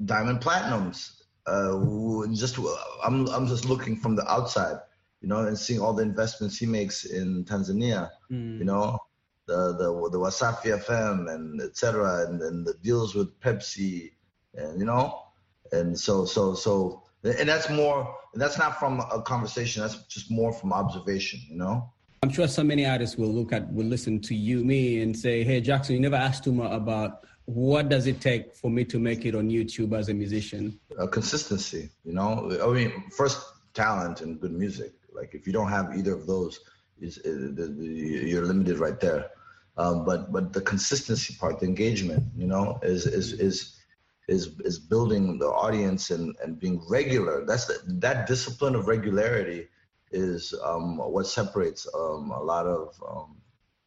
Diamond 0.05 0.39
Platnumz. 0.39 1.19
Uh, 1.45 2.25
just 2.33 2.57
I'm 3.03 3.27
I'm 3.27 3.47
just 3.47 3.65
looking 3.65 3.97
from 3.97 4.15
the 4.15 4.25
outside, 4.31 4.77
you 5.23 5.29
know, 5.29 5.39
and 5.39 5.57
seeing 5.57 5.79
all 5.79 5.93
the 5.93 6.03
investments 6.03 6.57
he 6.57 6.67
makes 6.67 7.05
in 7.05 7.45
Tanzania, 7.45 8.11
mm. 8.29 8.59
you 8.59 8.65
know, 8.65 8.99
the 9.47 9.73
the 9.73 10.09
the 10.11 10.19
Wasafi 10.19 10.77
FM 10.85 11.33
and 11.33 11.59
etc. 11.61 11.73
cetera, 11.75 12.27
and 12.27 12.39
then 12.39 12.63
the 12.63 12.75
deals 12.83 13.15
with 13.15 13.39
Pepsi, 13.39 14.11
and 14.53 14.79
you 14.79 14.85
know, 14.85 15.23
and 15.71 15.97
so 15.97 16.25
so 16.25 16.53
so 16.53 17.03
and 17.23 17.47
that's 17.47 17.69
more 17.69 18.15
that's 18.35 18.57
not 18.57 18.79
from 18.79 18.99
a 18.99 19.21
conversation 19.21 19.81
that's 19.81 20.05
just 20.07 20.29
more 20.29 20.51
from 20.51 20.73
observation 20.73 21.39
you 21.49 21.57
know 21.57 21.89
i'm 22.21 22.29
sure 22.29 22.47
so 22.47 22.63
many 22.63 22.85
artists 22.85 23.17
will 23.17 23.33
look 23.33 23.53
at 23.53 23.71
will 23.71 23.85
listen 23.85 24.19
to 24.19 24.35
you 24.35 24.63
me 24.63 25.01
and 25.01 25.17
say 25.17 25.43
hey 25.43 25.61
jackson 25.61 25.95
you 25.95 26.01
never 26.01 26.15
asked 26.15 26.43
Tuma 26.43 26.73
about 26.75 27.25
what 27.45 27.89
does 27.89 28.07
it 28.07 28.21
take 28.21 28.53
for 28.53 28.69
me 28.69 28.83
to 28.85 28.99
make 28.99 29.25
it 29.25 29.35
on 29.35 29.49
youtube 29.49 29.97
as 29.97 30.09
a 30.09 30.13
musician 30.13 30.77
uh, 30.99 31.07
consistency 31.07 31.89
you 32.03 32.13
know 32.13 32.57
i 32.63 32.67
mean 32.67 32.91
first 33.11 33.41
talent 33.73 34.21
and 34.21 34.39
good 34.39 34.53
music 34.53 34.93
like 35.15 35.33
if 35.33 35.45
you 35.47 35.53
don't 35.53 35.69
have 35.69 35.95
either 35.95 36.13
of 36.13 36.27
those 36.27 36.59
is 36.99 37.19
you're 37.25 38.45
limited 38.45 38.77
right 38.79 38.99
there 38.99 39.29
um, 39.77 40.05
but 40.05 40.31
but 40.31 40.53
the 40.53 40.61
consistency 40.61 41.35
part 41.39 41.59
the 41.59 41.65
engagement 41.65 42.23
you 42.35 42.47
know 42.47 42.79
is 42.83 43.05
is 43.05 43.33
is 43.33 43.83
is 44.27 44.59
is 44.63 44.79
building 44.79 45.37
the 45.37 45.47
audience 45.47 46.11
and 46.11 46.35
and 46.43 46.59
being 46.59 46.81
regular. 46.89 47.45
That's 47.45 47.65
the, 47.65 47.79
that 47.99 48.27
discipline 48.27 48.75
of 48.75 48.87
regularity 48.87 49.67
is 50.11 50.53
um, 50.63 50.97
what 50.97 51.27
separates 51.27 51.87
um, 51.93 52.31
a 52.31 52.41
lot 52.41 52.65
of. 52.65 52.93
Um, 53.07 53.37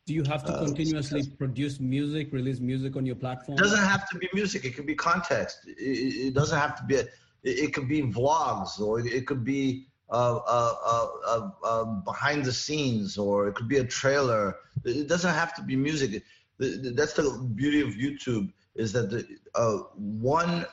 Do 0.07 0.15
you 0.15 0.25
have 0.25 0.45
to 0.45 0.53
uh, 0.53 0.65
continuously 0.65 1.23
produce 1.39 1.81
music, 1.81 2.33
release 2.33 2.61
music 2.61 2.97
on 2.97 3.07
your 3.07 3.17
platform? 3.17 3.59
It 3.59 3.63
doesn't 3.63 3.87
have 3.95 4.09
to 4.11 4.19
be 4.19 4.29
music. 4.35 4.65
It 4.65 4.73
could 4.77 4.87
be 4.87 4.95
context. 4.95 5.61
It, 5.67 6.27
it 6.29 6.35
doesn't 6.35 6.59
have 6.59 6.77
to 6.77 6.85
be. 6.85 6.97
A, 6.97 7.01
it, 7.43 7.57
it 7.65 7.75
could 7.75 7.89
be 7.89 8.03
vlogs, 8.03 8.81
or 8.81 9.01
it 9.01 9.27
could 9.27 9.45
be 9.45 9.89
uh, 10.09 10.41
uh, 10.47 11.09
uh, 11.27 11.51
uh, 11.65 11.85
behind 11.85 12.45
the 12.45 12.53
scenes, 12.53 13.19
or 13.19 13.49
it 13.49 13.55
could 13.55 13.69
be 13.69 13.79
a 13.79 13.85
trailer. 13.85 14.57
It 14.85 15.09
doesn't 15.09 15.35
have 15.35 15.55
to 15.57 15.63
be 15.63 15.77
music. 15.77 16.23
That's 16.59 17.15
the 17.15 17.51
beauty 17.55 17.81
of 17.81 17.91
YouTube 17.91 18.53
is 18.77 18.93
that 18.93 19.11
the 19.11 19.27
uh, 19.55 19.79
one 19.97 20.67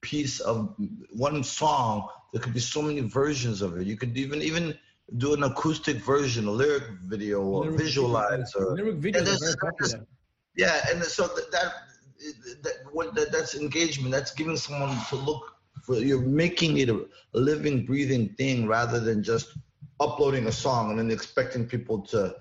piece 0.00 0.40
of 0.40 0.74
one 1.10 1.42
song 1.42 2.08
there 2.32 2.40
could 2.40 2.54
be 2.54 2.60
so 2.60 2.82
many 2.82 3.00
versions 3.00 3.62
of 3.62 3.76
it. 3.78 3.86
You 3.86 3.96
could 3.96 4.16
even 4.16 4.42
even 4.42 4.78
do 5.16 5.34
an 5.34 5.42
acoustic 5.42 5.96
version, 5.96 6.46
a 6.46 6.50
lyric 6.50 6.84
video, 7.02 7.42
or 7.42 7.64
lyric 7.64 7.78
visualize, 7.78 8.52
video, 8.52 8.68
or 8.68 8.76
lyric 8.76 8.96
video. 8.96 9.24
Popular. 9.60 10.06
Yeah, 10.56 10.80
and 10.90 11.02
so 11.02 11.26
that, 11.26 11.50
that, 11.52 11.72
that 12.62 13.14
that, 13.14 13.32
that's 13.32 13.54
engagement. 13.54 14.12
That's 14.12 14.32
giving 14.32 14.56
someone 14.56 14.96
to 15.08 15.16
look 15.16 15.55
for. 15.84 15.96
You're 15.96 16.20
making 16.20 16.78
it 16.78 16.88
a, 16.88 17.06
living, 17.32 17.84
breathing 17.84 18.30
thing 18.30 18.66
rather 18.66 19.00
than 19.00 19.22
just 19.22 19.56
uploading 20.00 20.46
a 20.46 20.52
song 20.52 20.90
and 20.90 20.98
then 20.98 21.10
expecting 21.10 21.66
people 21.66 22.00
to 22.00 22.34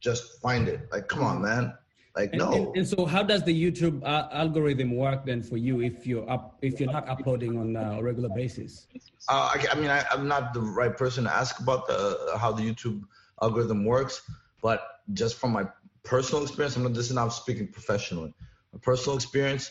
just 0.00 0.40
find 0.40 0.68
it. 0.68 0.88
Like, 0.90 1.08
come 1.08 1.22
on, 1.22 1.42
man. 1.42 1.74
Like 2.16 2.30
and, 2.32 2.40
no. 2.40 2.52
And, 2.52 2.76
and, 2.76 2.86
so, 2.86 3.06
how 3.06 3.22
does 3.22 3.42
the 3.42 3.54
YouTube 3.54 4.02
uh, 4.04 4.28
algorithm 4.32 4.96
work 4.96 5.24
then 5.24 5.42
for 5.42 5.56
you 5.56 5.80
if 5.80 6.06
you're 6.06 6.28
up 6.28 6.58
if 6.60 6.78
you're 6.78 6.92
not 6.92 7.08
uploading 7.08 7.56
on 7.56 7.74
a 7.74 8.02
regular 8.02 8.28
basis? 8.28 8.86
Uh, 9.28 9.54
I, 9.54 9.66
I, 9.72 9.74
mean, 9.76 9.88
I, 9.88 10.04
am 10.12 10.28
not 10.28 10.52
the 10.52 10.60
right 10.60 10.94
person 10.94 11.24
to 11.24 11.34
ask 11.34 11.58
about 11.60 11.86
the 11.86 12.36
how 12.36 12.52
the 12.52 12.62
YouTube 12.62 13.02
algorithm 13.40 13.86
works, 13.86 14.30
but 14.60 15.00
just 15.14 15.36
from 15.36 15.52
my 15.52 15.66
personal 16.02 16.42
experience, 16.42 16.76
I'm 16.76 16.92
this 16.92 17.08
is 17.08 17.14
not 17.14 17.28
speaking 17.28 17.68
professionally. 17.68 18.34
My 18.74 18.78
personal 18.82 19.16
experience 19.16 19.70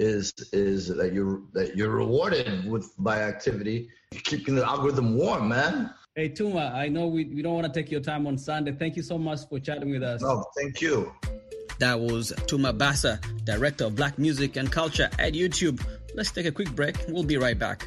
is 0.00 0.32
is 0.52 0.88
that 0.88 1.12
you're 1.12 1.42
that 1.52 1.76
you're 1.76 1.90
rewarded 1.90 2.68
with 2.68 2.92
by 2.98 3.20
activity, 3.20 3.90
keeping 4.24 4.54
the 4.54 4.66
algorithm 4.66 5.16
warm, 5.16 5.48
man. 5.48 5.92
Hey 6.14 6.30
Tuma, 6.30 6.72
I 6.74 6.88
know 6.88 7.06
we, 7.06 7.26
we 7.26 7.42
don't 7.42 7.54
want 7.54 7.72
to 7.72 7.72
take 7.72 7.90
your 7.90 8.00
time 8.00 8.26
on 8.26 8.36
Sunday. 8.38 8.72
Thank 8.72 8.96
you 8.96 9.02
so 9.02 9.18
much 9.18 9.40
for 9.48 9.60
chatting 9.60 9.90
with 9.90 10.02
us. 10.02 10.22
No, 10.22 10.44
thank 10.56 10.80
you. 10.80 11.12
That 11.78 12.00
was 12.00 12.32
Tuma 12.46 12.76
Basa, 12.76 13.20
Director 13.44 13.84
of 13.84 13.96
Black 13.96 14.18
Music 14.18 14.56
and 14.56 14.72
Culture 14.72 15.08
at 15.18 15.34
YouTube. 15.34 15.84
Let's 16.14 16.30
take 16.30 16.46
a 16.46 16.52
quick 16.52 16.74
break. 16.74 16.96
We'll 17.08 17.22
be 17.22 17.36
right 17.36 17.58
back. 17.58 17.86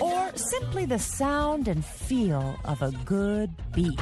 Or 0.00 0.30
simply 0.36 0.86
the 0.86 0.98
sound 0.98 1.68
and 1.68 1.84
feel 1.84 2.58
of 2.64 2.82
a 2.82 2.90
good 3.04 3.50
beat. 3.74 4.00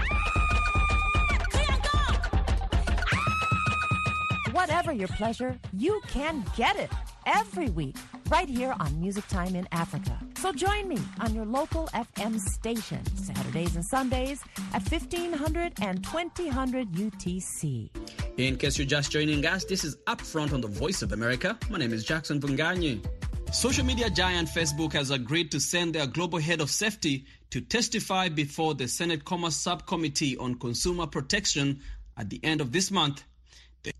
Whatever 4.52 4.92
your 4.92 5.08
pleasure, 5.08 5.58
you 5.72 6.00
can 6.08 6.44
get 6.56 6.76
it 6.76 6.90
every 7.26 7.70
week 7.70 7.96
right 8.30 8.48
here 8.48 8.74
on 8.78 9.00
Music 9.00 9.26
Time 9.28 9.56
in 9.56 9.66
Africa. 9.72 10.18
So 10.36 10.52
join 10.52 10.88
me 10.88 10.98
on 11.20 11.34
your 11.34 11.44
local 11.44 11.88
FM 11.94 12.38
station, 12.38 13.04
Saturdays 13.16 13.76
and 13.76 13.84
Sundays 13.84 14.40
at 14.72 14.82
1500 14.88 15.72
and 15.80 16.04
2000 16.04 16.86
UTC. 16.94 17.90
In 18.38 18.56
case 18.56 18.78
you're 18.78 18.86
just 18.86 19.12
joining 19.12 19.44
us, 19.46 19.64
this 19.64 19.84
is 19.84 19.96
Upfront 20.06 20.52
on 20.52 20.60
the 20.60 20.68
Voice 20.68 21.02
of 21.02 21.12
America. 21.12 21.58
My 21.70 21.78
name 21.78 21.92
is 21.92 22.04
Jackson 22.04 22.40
Mvunganyi. 22.40 23.04
Social 23.52 23.84
media 23.84 24.08
giant 24.08 24.48
Facebook 24.48 24.94
has 24.94 25.10
agreed 25.10 25.50
to 25.50 25.60
send 25.60 25.94
their 25.94 26.06
global 26.06 26.38
head 26.38 26.62
of 26.62 26.70
safety 26.70 27.26
to 27.50 27.60
testify 27.60 28.30
before 28.30 28.74
the 28.74 28.88
Senate 28.88 29.26
Commerce 29.26 29.56
Subcommittee 29.56 30.38
on 30.38 30.54
Consumer 30.54 31.06
Protection 31.06 31.80
at 32.16 32.30
the 32.30 32.40
end 32.42 32.62
of 32.62 32.72
this 32.72 32.90
month. 32.90 33.22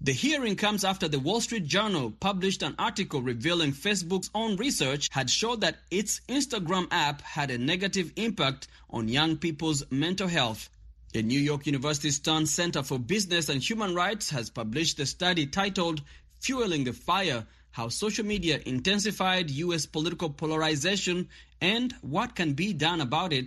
The 0.01 0.13
hearing 0.13 0.57
comes 0.57 0.85
after 0.85 1.07
the 1.07 1.21
Wall 1.21 1.43
Street 1.43 1.67
Journal 1.67 2.13
published 2.19 2.63
an 2.63 2.75
article 2.79 3.21
revealing 3.21 3.73
Facebook's 3.73 4.31
own 4.35 4.57
research 4.57 5.11
had 5.13 5.29
showed 5.29 5.61
that 5.61 5.77
its 5.91 6.23
Instagram 6.29 6.89
app 6.91 7.21
had 7.21 7.51
a 7.51 7.59
negative 7.59 8.11
impact 8.17 8.69
on 8.89 9.07
young 9.09 9.37
people's 9.37 9.85
mental 9.91 10.29
health. 10.29 10.71
The 11.13 11.23
New 11.23 11.39
York 11.39 11.67
University 11.67 12.11
Stern 12.11 12.47
Center 12.47 12.83
for 12.83 12.99
Business 12.99 13.51
and 13.51 13.63
Human 13.63 13.95
Rights 13.95 14.31
has 14.31 14.49
published 14.49 14.99
a 14.99 15.05
study 15.05 15.47
titled 15.47 16.01
Fueling 16.41 16.85
the 16.85 16.95
Fire 16.95 17.47
How 17.73 17.89
Social 17.89 18.25
Media 18.25 18.61
Intensified 18.65 19.51
U.S. 19.51 19.87
Political 19.87 20.31
Polarization 20.31 21.29
and 21.61 21.93
What 22.01 22.35
Can 22.35 22.55
Be 22.55 22.73
Done 22.73 23.01
About 23.01 23.33
It 23.33 23.47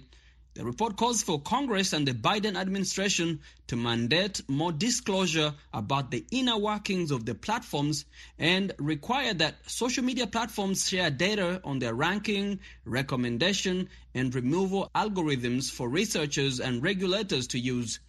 the 0.56 0.64
report 0.64 0.96
calls 0.96 1.22
for 1.22 1.42
Congress 1.42 1.92
and 1.92 2.08
the 2.08 2.14
Biden 2.14 2.56
administration 2.56 3.42
to 3.68 3.76
mandate 3.76 4.40
more 4.48 4.72
disclosure 4.72 5.54
about 5.74 6.12
the 6.12 6.26
inner 6.32 6.58
workings 6.58 7.12
of 7.12 7.26
the 7.26 7.36
platforms 7.36 8.06
and 8.40 8.72
require 8.80 9.34
that 9.34 9.56
social 9.70 10.02
media 10.06 10.28
platforms 10.28 10.88
share 10.88 11.10
data 11.12 11.60
on 11.66 11.80
their 11.80 11.94
ranking, 11.94 12.62
recommendation, 12.86 13.90
and 14.14 14.34
removal 14.34 14.90
algorithms 14.96 15.70
for 15.70 15.90
researchers 15.90 16.62
and 16.62 16.82
regulators 16.82 17.48
to 17.48 17.60
use. 17.60 18.00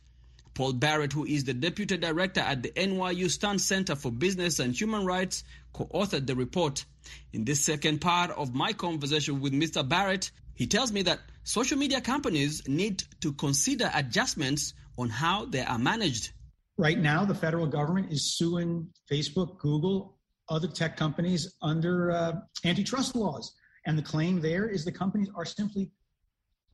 Paul 0.57 0.73
Barrett, 0.73 1.13
who 1.13 1.27
is 1.27 1.45
the 1.45 1.53
deputy 1.53 1.99
director 1.99 2.41
at 2.41 2.63
the 2.63 2.71
NYU 2.71 3.29
Stern 3.29 3.59
Center 3.59 3.95
for 3.95 4.11
Business 4.11 4.59
and 4.59 4.75
Human 4.75 5.05
Rights, 5.05 5.45
co 5.75 5.85
authored 5.85 6.27
the 6.27 6.35
report. 6.35 6.87
In 7.35 7.45
this 7.45 7.61
second 7.63 8.01
part 8.01 8.31
of 8.31 8.55
my 8.55 8.73
conversation 8.73 9.43
with 9.43 9.53
Mr. 9.53 9.87
Barrett, 9.87 10.31
he 10.55 10.67
tells 10.67 10.93
me 10.93 11.03
that 11.03 11.21
social 11.45 11.77
media 11.77 12.01
companies 12.01 12.67
need 12.67 13.03
to 13.21 13.35
consider 13.35 13.91
adjustments 13.93 14.73
on 14.97 15.11
how 15.11 15.45
they 15.45 15.61
are 15.61 15.79
managed. 15.79 16.33
Right 16.79 16.99
now, 16.99 17.27
the 17.27 17.35
federal 17.35 17.67
government 17.67 18.11
is 18.11 18.39
suing 18.39 18.89
Facebook, 19.13 19.59
Google, 19.59 20.17
other 20.49 20.69
tech 20.69 20.97
companies 20.97 21.55
under 21.61 22.13
uh, 22.13 22.33
antitrust 22.65 23.15
laws. 23.15 23.53
And 23.85 23.99
the 23.99 24.03
claim 24.03 24.41
there 24.41 24.71
is 24.71 24.87
the 24.87 24.93
companies 24.93 25.29
are 25.37 25.45
simply 25.45 25.91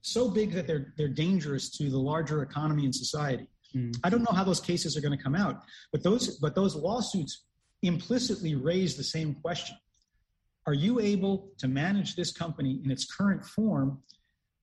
so 0.03 0.31
big 0.31 0.53
that 0.53 0.69
they're, 0.69 0.95
they're 0.97 1.09
dangerous 1.09 1.69
to 1.79 1.91
the 1.91 1.99
larger 1.99 2.43
economy 2.43 2.85
and 2.85 2.95
society. 2.95 3.49
Mm. 3.75 3.97
I 4.05 4.11
don't 4.11 4.23
know 4.23 4.35
how 4.35 4.45
those 4.45 4.61
cases 4.61 4.97
are 4.97 5.01
going 5.01 5.17
to 5.17 5.23
come 5.23 5.35
out, 5.35 5.63
but 5.93 6.03
those, 6.03 6.39
but 6.39 6.55
those 6.55 6.75
lawsuits 6.75 7.45
implicitly 7.83 8.55
raise 8.55 8.97
the 8.97 9.05
same 9.05 9.35
question 9.35 9.77
are 10.67 10.75
you 10.75 11.01
able 11.01 11.51
to 11.59 11.69
manage 11.69 12.15
this 12.15 12.33
company 12.33 12.81
in 12.85 12.91
its 12.91 13.05
current 13.05 13.45
form 13.45 14.01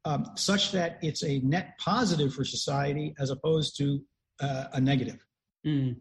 um, 0.05 0.25
such 0.35 0.71
that 0.71 0.97
it's 1.01 1.23
a 1.23 1.39
net 1.39 1.77
positive 1.77 2.33
for 2.33 2.45
society 2.45 3.13
as 3.19 3.31
opposed 3.31 3.77
to 3.77 4.01
uh, 4.41 4.65
a 4.73 4.79
negative? 4.79 5.25
Mm. 5.65 5.97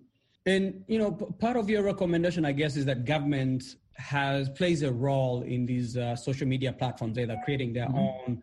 And 0.46 0.84
you 0.86 0.98
know, 0.98 1.12
p- 1.12 1.26
part 1.38 1.56
of 1.56 1.68
your 1.68 1.82
recommendation, 1.82 2.44
I 2.44 2.52
guess, 2.52 2.76
is 2.76 2.84
that 2.84 3.04
government 3.04 3.64
has 3.96 4.48
plays 4.50 4.82
a 4.82 4.92
role 4.92 5.42
in 5.42 5.66
these 5.66 5.96
uh, 5.96 6.14
social 6.14 6.46
media 6.46 6.72
platforms, 6.72 7.16
They're 7.16 7.42
creating 7.44 7.72
their 7.72 7.88
mm-hmm. 7.88 7.98
own 7.98 8.42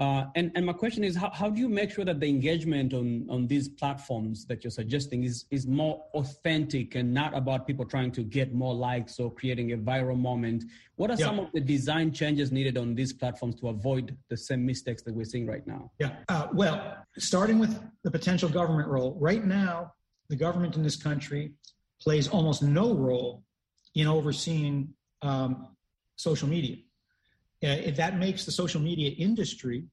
uh, 0.00 0.24
and, 0.34 0.50
and 0.54 0.64
my 0.64 0.72
question 0.72 1.04
is, 1.04 1.14
how, 1.14 1.30
how 1.30 1.50
do 1.50 1.60
you 1.60 1.68
make 1.68 1.90
sure 1.90 2.06
that 2.06 2.20
the 2.20 2.26
engagement 2.26 2.94
on, 2.94 3.26
on 3.28 3.46
these 3.46 3.68
platforms 3.68 4.46
that 4.46 4.64
you're 4.64 4.70
suggesting 4.70 5.24
is, 5.24 5.44
is 5.50 5.66
more 5.66 6.02
authentic 6.14 6.94
and 6.94 7.12
not 7.12 7.36
about 7.36 7.66
people 7.66 7.84
trying 7.84 8.10
to 8.10 8.22
get 8.22 8.54
more 8.54 8.74
likes 8.74 9.20
or 9.20 9.30
creating 9.30 9.72
a 9.72 9.76
viral 9.76 10.18
moment? 10.18 10.64
What 10.96 11.10
are 11.10 11.16
yeah. 11.18 11.26
some 11.26 11.38
of 11.38 11.52
the 11.52 11.60
design 11.60 12.12
changes 12.12 12.50
needed 12.50 12.78
on 12.78 12.94
these 12.94 13.12
platforms 13.12 13.60
to 13.60 13.68
avoid 13.68 14.16
the 14.30 14.38
same 14.38 14.64
mistakes 14.64 15.02
that 15.02 15.14
we're 15.14 15.26
seeing 15.26 15.46
right 15.46 15.66
now? 15.66 15.90
Yeah, 15.98 16.16
uh, 16.30 16.48
well, 16.54 16.96
starting 17.18 17.58
with 17.58 17.78
the 18.02 18.10
potential 18.10 18.48
government 18.48 18.88
role, 18.88 19.18
right 19.20 19.44
now, 19.44 19.92
the 20.30 20.36
government 20.36 20.76
in 20.76 20.82
this 20.82 20.96
country 20.96 21.52
plays 22.00 22.26
almost 22.26 22.62
no 22.62 22.94
role 22.94 23.44
in 23.94 24.06
overseeing 24.06 24.94
um, 25.20 25.68
social 26.16 26.48
media. 26.48 26.76
Uh, 27.62 27.90
that 27.94 28.18
makes 28.18 28.44
the 28.44 28.52
social 28.52 28.80
media 28.80 29.10
industry 29.18 29.84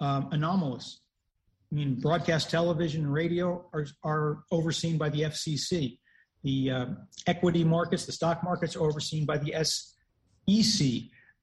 um, 0.00 0.28
anomalous. 0.32 1.00
I 1.70 1.74
mean, 1.74 2.00
broadcast 2.00 2.50
television 2.50 3.04
and 3.04 3.12
radio 3.12 3.66
are, 3.72 3.86
are 4.02 4.44
overseen 4.50 4.98
by 4.98 5.08
the 5.08 5.22
FCC. 5.22 5.98
The 6.42 6.70
uh, 6.70 6.86
equity 7.26 7.64
markets, 7.64 8.04
the 8.04 8.12
stock 8.12 8.42
markets, 8.42 8.76
are 8.76 8.82
overseen 8.82 9.24
by 9.26 9.38
the 9.38 9.54
SEC. 9.64 10.88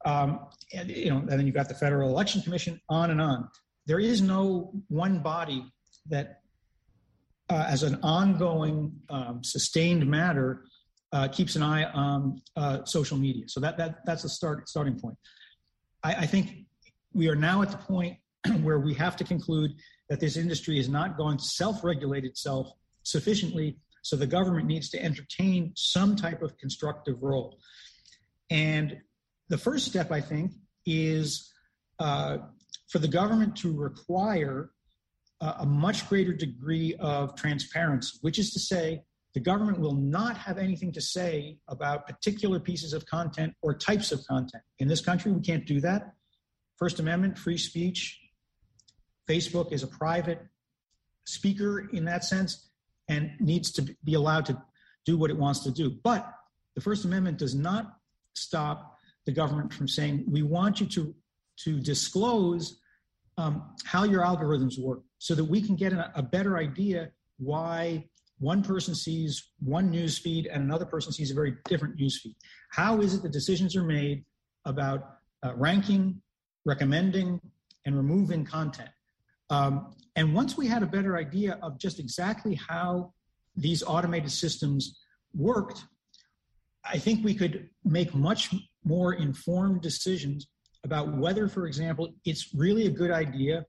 Um, 0.06 0.48
and 0.74 0.90
you 0.90 1.10
know, 1.10 1.18
and 1.18 1.30
then 1.30 1.46
you've 1.46 1.56
got 1.56 1.68
the 1.68 1.76
Federal 1.76 2.10
Election 2.10 2.42
Commission, 2.42 2.80
on 2.90 3.12
and 3.12 3.22
on. 3.22 3.48
There 3.86 4.00
is 4.00 4.22
no 4.22 4.72
one 4.88 5.20
body 5.20 5.66
that, 6.10 6.42
uh, 7.50 7.66
as 7.68 7.84
an 7.84 8.00
ongoing, 8.04 8.94
um, 9.10 9.44
sustained 9.44 10.06
matter, 10.06 10.66
uh, 11.12 11.28
keeps 11.28 11.56
an 11.56 11.64
eye 11.64 11.86
on 11.86 12.42
uh, 12.56 12.84
social 12.86 13.18
media. 13.18 13.46
So 13.48 13.60
that 13.62 13.78
that 13.78 14.06
that's 14.06 14.26
a 14.26 14.30
start 14.30 14.70
starting 14.70 15.00
point. 15.00 15.18
I, 16.04 16.14
I 16.14 16.26
think 16.26 16.66
we 17.14 17.28
are 17.30 17.36
now 17.36 17.62
at 17.62 17.72
the 17.72 17.78
point 17.78 18.18
where 18.62 18.80
we 18.80 18.94
have 18.96 19.16
to 19.18 19.24
conclude 19.24 19.72
that 20.10 20.20
this 20.20 20.38
industry 20.38 20.80
is 20.80 20.90
not 20.90 21.18
going 21.18 21.38
to 21.38 21.44
self-regulate 21.44 22.26
itself 22.26 22.72
sufficiently 23.04 23.78
so 24.02 24.16
the 24.16 24.28
government 24.28 24.66
needs 24.66 24.90
to 24.90 25.04
entertain 25.04 25.74
some 25.76 26.16
type 26.16 26.42
of 26.42 26.58
constructive 26.58 27.22
role. 27.22 27.60
And 28.50 28.98
the 29.50 29.58
first 29.58 29.86
step 29.86 30.12
i 30.12 30.22
think 30.22 30.52
is 30.86 31.52
uh, 32.00 32.38
for 32.88 33.00
the 33.00 33.08
government 33.08 33.56
to 33.58 33.76
require 33.76 34.72
a 35.42 35.66
much 35.66 36.08
greater 36.10 36.34
degree 36.34 36.96
of 37.00 37.36
transparency 37.36 38.18
which 38.22 38.40
is 38.40 38.52
to 38.52 38.60
say 38.60 39.04
the 39.34 39.40
government 39.40 39.80
will 39.80 39.96
not 39.96 40.38
have 40.38 40.58
anything 40.58 40.92
to 40.92 41.02
say 41.02 41.60
about 41.68 42.08
particular 42.08 42.60
pieces 42.60 42.94
of 42.94 43.06
content 43.06 43.54
or 43.62 43.74
types 43.74 44.12
of 44.12 44.26
content 44.28 44.64
in 44.80 44.88
this 44.88 45.02
country 45.02 45.32
we 45.32 45.42
can't 45.42 45.66
do 45.66 45.80
that 45.82 46.14
First 46.80 47.02
Amendment, 47.02 47.38
free 47.38 47.58
speech. 47.58 48.18
Facebook 49.30 49.74
is 49.74 49.84
a 49.84 49.88
private 49.88 50.42
speaker 51.26 51.90
in 51.92 52.06
that 52.06 52.24
sense 52.24 52.70
and 53.10 53.32
needs 53.40 53.72
to 53.74 53.96
be 54.04 54.14
allowed 54.14 54.46
to 54.46 54.60
do 55.06 55.18
what 55.18 55.30
it 55.30 55.38
wants 55.38 55.60
to 55.66 55.72
do. 55.72 55.92
But 56.04 56.32
the 56.76 56.82
First 56.82 57.04
Amendment 57.04 57.38
does 57.38 57.54
not 57.54 57.98
stop 58.34 58.98
the 59.26 59.34
government 59.34 59.74
from 59.74 59.90
saying, 59.90 60.24
we 60.28 60.42
want 60.42 60.80
you 60.80 60.88
to, 60.88 61.14
to 61.66 61.80
disclose 61.82 62.80
um, 63.38 63.76
how 63.84 64.06
your 64.06 64.24
algorithms 64.24 64.80
work 64.80 65.02
so 65.18 65.36
that 65.36 65.44
we 65.44 65.62
can 65.62 65.76
get 65.76 65.92
a, 65.92 66.12
a 66.16 66.24
better 66.24 66.58
idea 66.58 67.12
why 67.38 68.06
one 68.40 68.64
person 68.64 68.96
sees 68.96 69.52
one 69.60 69.90
news 69.90 70.18
feed 70.18 70.48
and 70.48 70.64
another 70.64 70.86
person 70.86 71.12
sees 71.12 71.32
a 71.32 71.34
very 71.34 71.56
different 71.68 71.96
news 71.96 72.20
feed. 72.22 72.36
How 72.72 73.02
is 73.02 73.14
it 73.14 73.22
the 73.22 73.30
decisions 73.30 73.76
are 73.76 73.84
made 73.84 74.26
about 74.66 75.18
uh, 75.44 75.54
ranking, 75.56 76.22
recommending, 76.66 77.40
and 77.86 77.96
removing 77.96 78.46
content. 78.46 78.90
Um, 79.50 79.96
and 80.16 80.34
once 80.34 80.58
we 80.58 80.68
had 80.68 80.84
a 80.84 80.86
better 80.86 81.18
idea 81.18 81.58
of 81.62 81.80
just 81.80 82.00
exactly 82.00 82.56
how 82.56 83.14
these 83.56 83.84
automated 83.84 84.32
systems 84.32 85.00
worked, 85.34 85.84
I 86.84 86.98
think 86.98 87.24
we 87.24 87.34
could 87.34 87.70
make 87.84 88.14
much 88.14 88.54
more 88.84 89.14
informed 89.14 89.82
decisions 89.82 90.48
about 90.84 91.18
whether, 91.18 91.48
for 91.48 91.68
example, 91.68 92.14
it's 92.26 92.54
really 92.54 92.86
a 92.86 92.92
good 92.92 93.12
idea 93.12 93.66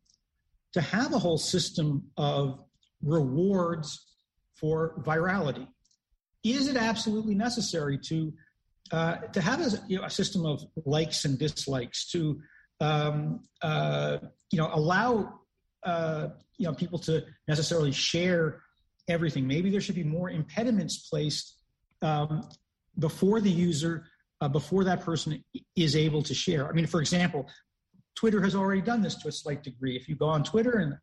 to 0.72 0.80
have 0.80 1.14
a 1.14 1.18
whole 1.18 1.38
system 1.38 2.04
of 2.16 2.62
rewards 3.02 4.09
for 4.60 4.94
virality. 5.02 5.66
Is 6.44 6.68
it 6.68 6.76
absolutely 6.76 7.34
necessary 7.34 7.98
to 7.98 8.32
uh, 8.92 9.16
to 9.32 9.40
have 9.40 9.60
a, 9.60 9.78
you 9.86 9.98
know, 9.98 10.04
a 10.04 10.10
system 10.10 10.44
of 10.44 10.64
likes 10.84 11.24
and 11.24 11.38
dislikes, 11.38 12.10
to 12.10 12.40
um, 12.80 13.40
uh, 13.62 14.18
you 14.50 14.58
know 14.58 14.68
allow 14.72 15.40
uh, 15.84 16.28
you 16.58 16.66
know 16.66 16.74
people 16.74 16.98
to 16.98 17.24
necessarily 17.46 17.92
share 17.92 18.62
everything. 19.08 19.46
Maybe 19.46 19.70
there 19.70 19.80
should 19.80 19.94
be 19.94 20.04
more 20.04 20.30
impediments 20.30 21.08
placed 21.08 21.56
um, 22.02 22.48
before 22.98 23.40
the 23.40 23.50
user, 23.50 24.06
uh, 24.40 24.48
before 24.48 24.84
that 24.84 25.02
person 25.02 25.44
is 25.76 25.94
able 25.94 26.22
to 26.22 26.34
share. 26.34 26.68
I 26.68 26.72
mean, 26.72 26.86
for 26.86 27.00
example, 27.00 27.48
Twitter 28.14 28.40
has 28.42 28.54
already 28.54 28.80
done 28.80 29.02
this 29.02 29.14
to 29.16 29.28
a 29.28 29.32
slight 29.32 29.62
degree. 29.62 29.96
If 29.96 30.08
you 30.08 30.16
go 30.16 30.26
on 30.26 30.42
Twitter 30.42 30.78
and 30.78 30.94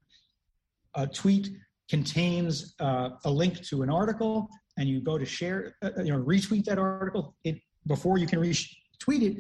a 0.96 1.08
tweet 1.08 1.50
contains 1.90 2.76
uh, 2.80 3.10
a 3.26 3.30
link 3.30 3.64
to 3.68 3.84
an 3.84 3.90
article, 3.90 4.50
and 4.78 4.88
you 4.88 5.02
go 5.02 5.18
to 5.18 5.26
share, 5.26 5.76
uh, 5.82 5.90
you 6.04 6.12
know, 6.12 6.22
retweet 6.24 6.66
that 6.66 6.78
article, 6.78 7.36
it 7.44 7.60
before 7.88 8.18
you 8.18 8.28
can 8.28 8.40
retweet 8.40 9.22
it, 9.22 9.38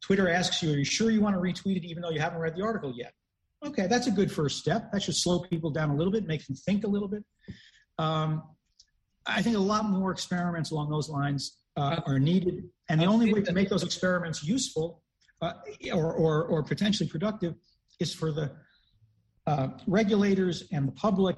Twitter 0.00 0.28
asks 0.28 0.62
you, 0.62 0.72
Are 0.72 0.76
you 0.76 0.84
sure 0.84 1.10
you 1.10 1.20
want 1.20 1.34
to 1.34 1.40
retweet 1.40 1.76
it 1.76 1.84
even 1.84 2.02
though 2.02 2.10
you 2.10 2.20
haven't 2.20 2.38
read 2.38 2.54
the 2.54 2.62
article 2.62 2.92
yet? 2.96 3.12
Okay, 3.64 3.86
that's 3.86 4.06
a 4.06 4.10
good 4.10 4.32
first 4.32 4.58
step. 4.58 4.90
That 4.92 5.02
should 5.02 5.16
slow 5.16 5.40
people 5.40 5.70
down 5.70 5.90
a 5.90 5.96
little 5.96 6.12
bit, 6.12 6.26
make 6.26 6.46
them 6.46 6.56
think 6.56 6.84
a 6.84 6.86
little 6.86 7.08
bit. 7.08 7.24
Um, 7.98 8.42
I 9.26 9.42
think 9.42 9.56
a 9.56 9.60
lot 9.60 9.84
more 9.84 10.10
experiments 10.10 10.70
along 10.70 10.90
those 10.90 11.10
lines 11.10 11.58
uh, 11.76 12.00
are 12.06 12.18
needed. 12.18 12.64
And 12.88 13.00
the 13.00 13.04
only 13.04 13.32
way 13.32 13.42
to 13.42 13.52
make 13.52 13.68
those 13.68 13.84
experiments 13.84 14.42
useful 14.42 15.02
uh, 15.42 15.52
or, 15.92 16.12
or, 16.12 16.44
or, 16.44 16.62
potentially 16.62 17.08
productive 17.08 17.54
is 17.98 18.12
for 18.12 18.30
the 18.30 18.50
uh, 19.46 19.68
regulators 19.86 20.64
and 20.72 20.88
the 20.88 20.92
public 20.92 21.36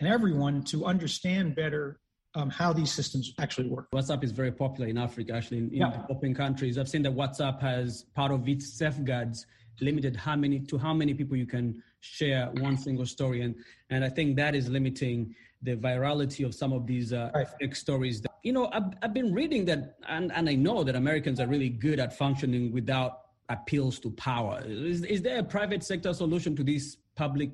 and 0.00 0.08
everyone 0.08 0.62
to 0.64 0.84
understand 0.84 1.54
better 1.54 2.00
um, 2.34 2.50
how 2.50 2.72
these 2.72 2.92
systems 2.92 3.32
actually 3.38 3.68
work. 3.68 3.88
WhatsApp 3.92 4.24
is 4.24 4.32
very 4.32 4.50
popular 4.50 4.88
in 4.88 4.98
Africa, 4.98 5.34
actually, 5.34 5.58
in, 5.58 5.70
in 5.70 5.76
yeah. 5.76 5.90
developing 5.90 6.34
countries. 6.34 6.78
I've 6.78 6.88
seen 6.88 7.02
that 7.02 7.14
WhatsApp 7.14 7.60
has 7.60 8.04
part 8.14 8.32
of 8.32 8.48
its 8.48 8.72
safeguards 8.72 9.46
limited 9.80 10.14
how 10.14 10.36
many 10.36 10.60
to 10.60 10.78
how 10.78 10.94
many 10.94 11.14
people 11.14 11.36
you 11.36 11.46
can 11.46 11.82
share 12.00 12.46
one 12.60 12.76
single 12.76 13.06
story, 13.06 13.42
and 13.42 13.54
and 13.90 14.04
I 14.04 14.08
think 14.08 14.36
that 14.36 14.54
is 14.54 14.68
limiting 14.68 15.34
the 15.62 15.76
virality 15.76 16.44
of 16.44 16.54
some 16.54 16.72
of 16.72 16.86
these 16.86 17.12
uh, 17.12 17.30
right. 17.34 17.48
fake 17.58 17.74
stories. 17.74 18.20
That, 18.20 18.32
you 18.42 18.52
know, 18.52 18.68
I've, 18.72 18.92
I've 19.02 19.14
been 19.14 19.32
reading 19.32 19.64
that, 19.64 19.96
and, 20.08 20.30
and 20.32 20.48
I 20.48 20.54
know 20.54 20.84
that 20.84 20.94
Americans 20.94 21.40
are 21.40 21.46
really 21.46 21.70
good 21.70 21.98
at 21.98 22.16
functioning 22.16 22.70
without 22.70 23.20
appeals 23.48 23.98
to 24.00 24.10
power. 24.10 24.62
Is, 24.66 25.02
is 25.04 25.22
there 25.22 25.38
a 25.38 25.42
private 25.42 25.82
sector 25.82 26.12
solution 26.12 26.54
to 26.56 26.62
this 26.62 26.98
public 27.16 27.50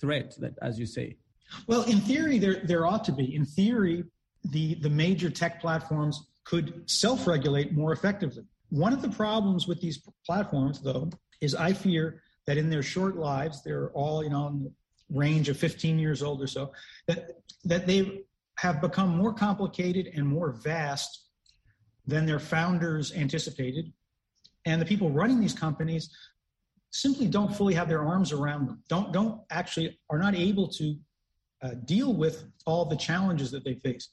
threat 0.00 0.34
that, 0.40 0.54
as 0.62 0.80
you 0.80 0.86
say? 0.86 1.16
Well, 1.66 1.82
in 1.84 2.00
theory, 2.00 2.38
there 2.38 2.62
there 2.64 2.86
ought 2.86 3.04
to 3.04 3.12
be. 3.12 3.34
In 3.34 3.44
theory, 3.44 4.04
the, 4.50 4.74
the 4.76 4.90
major 4.90 5.30
tech 5.30 5.60
platforms 5.60 6.26
could 6.44 6.88
self 6.90 7.26
regulate 7.26 7.72
more 7.72 7.92
effectively. 7.92 8.44
One 8.70 8.92
of 8.92 9.02
the 9.02 9.08
problems 9.08 9.66
with 9.66 9.80
these 9.80 10.02
platforms, 10.26 10.80
though, 10.80 11.10
is 11.40 11.54
I 11.54 11.72
fear 11.72 12.22
that 12.46 12.58
in 12.58 12.68
their 12.68 12.82
short 12.82 13.16
lives, 13.16 13.62
they're 13.62 13.90
all, 13.90 14.22
you 14.22 14.30
know, 14.30 14.48
in 14.48 14.64
the 14.64 14.72
range 15.10 15.48
of 15.48 15.56
15 15.56 15.98
years 15.98 16.22
old 16.22 16.42
or 16.42 16.46
so, 16.46 16.72
that, 17.06 17.38
that 17.64 17.86
they 17.86 18.22
have 18.58 18.80
become 18.80 19.16
more 19.16 19.32
complicated 19.32 20.10
and 20.14 20.26
more 20.26 20.52
vast 20.52 21.26
than 22.06 22.26
their 22.26 22.38
founders 22.38 23.12
anticipated. 23.12 23.92
And 24.66 24.80
the 24.80 24.86
people 24.86 25.10
running 25.10 25.40
these 25.40 25.54
companies 25.54 26.10
simply 26.90 27.26
don't 27.26 27.54
fully 27.54 27.74
have 27.74 27.88
their 27.88 28.04
arms 28.04 28.32
around 28.32 28.68
them, 28.68 28.82
don't, 28.88 29.12
don't 29.12 29.40
actually, 29.50 29.98
are 30.10 30.18
not 30.18 30.34
able 30.34 30.68
to 30.68 30.96
uh, 31.64 31.70
deal 31.86 32.12
with 32.12 32.44
all 32.66 32.84
the 32.84 32.96
challenges 32.96 33.50
that 33.50 33.64
they 33.64 33.74
face. 33.74 34.08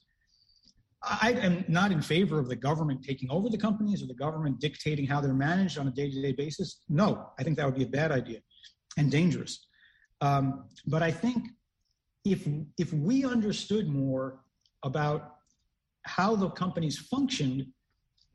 I 1.02 1.32
am 1.32 1.64
not 1.68 1.90
in 1.90 2.00
favor 2.00 2.38
of 2.38 2.48
the 2.48 2.56
government 2.56 3.02
taking 3.02 3.28
over 3.30 3.48
the 3.48 3.58
companies 3.58 4.02
or 4.02 4.06
the 4.06 4.14
government 4.14 4.60
dictating 4.60 5.06
how 5.06 5.20
they're 5.20 5.34
managed 5.34 5.76
on 5.76 5.88
a 5.88 5.90
day 5.90 6.08
to 6.10 6.22
day 6.22 6.32
basis. 6.32 6.82
No, 6.88 7.30
I 7.38 7.42
think 7.42 7.56
that 7.56 7.66
would 7.66 7.74
be 7.74 7.82
a 7.82 7.88
bad 7.88 8.12
idea 8.12 8.38
and 8.96 9.10
dangerous. 9.10 9.66
Um, 10.20 10.64
but 10.86 11.02
I 11.02 11.10
think 11.10 11.48
if, 12.24 12.46
if 12.78 12.92
we 12.92 13.24
understood 13.24 13.88
more 13.88 14.44
about 14.84 15.34
how 16.02 16.36
the 16.36 16.50
companies 16.50 16.98
functioned, 16.98 17.66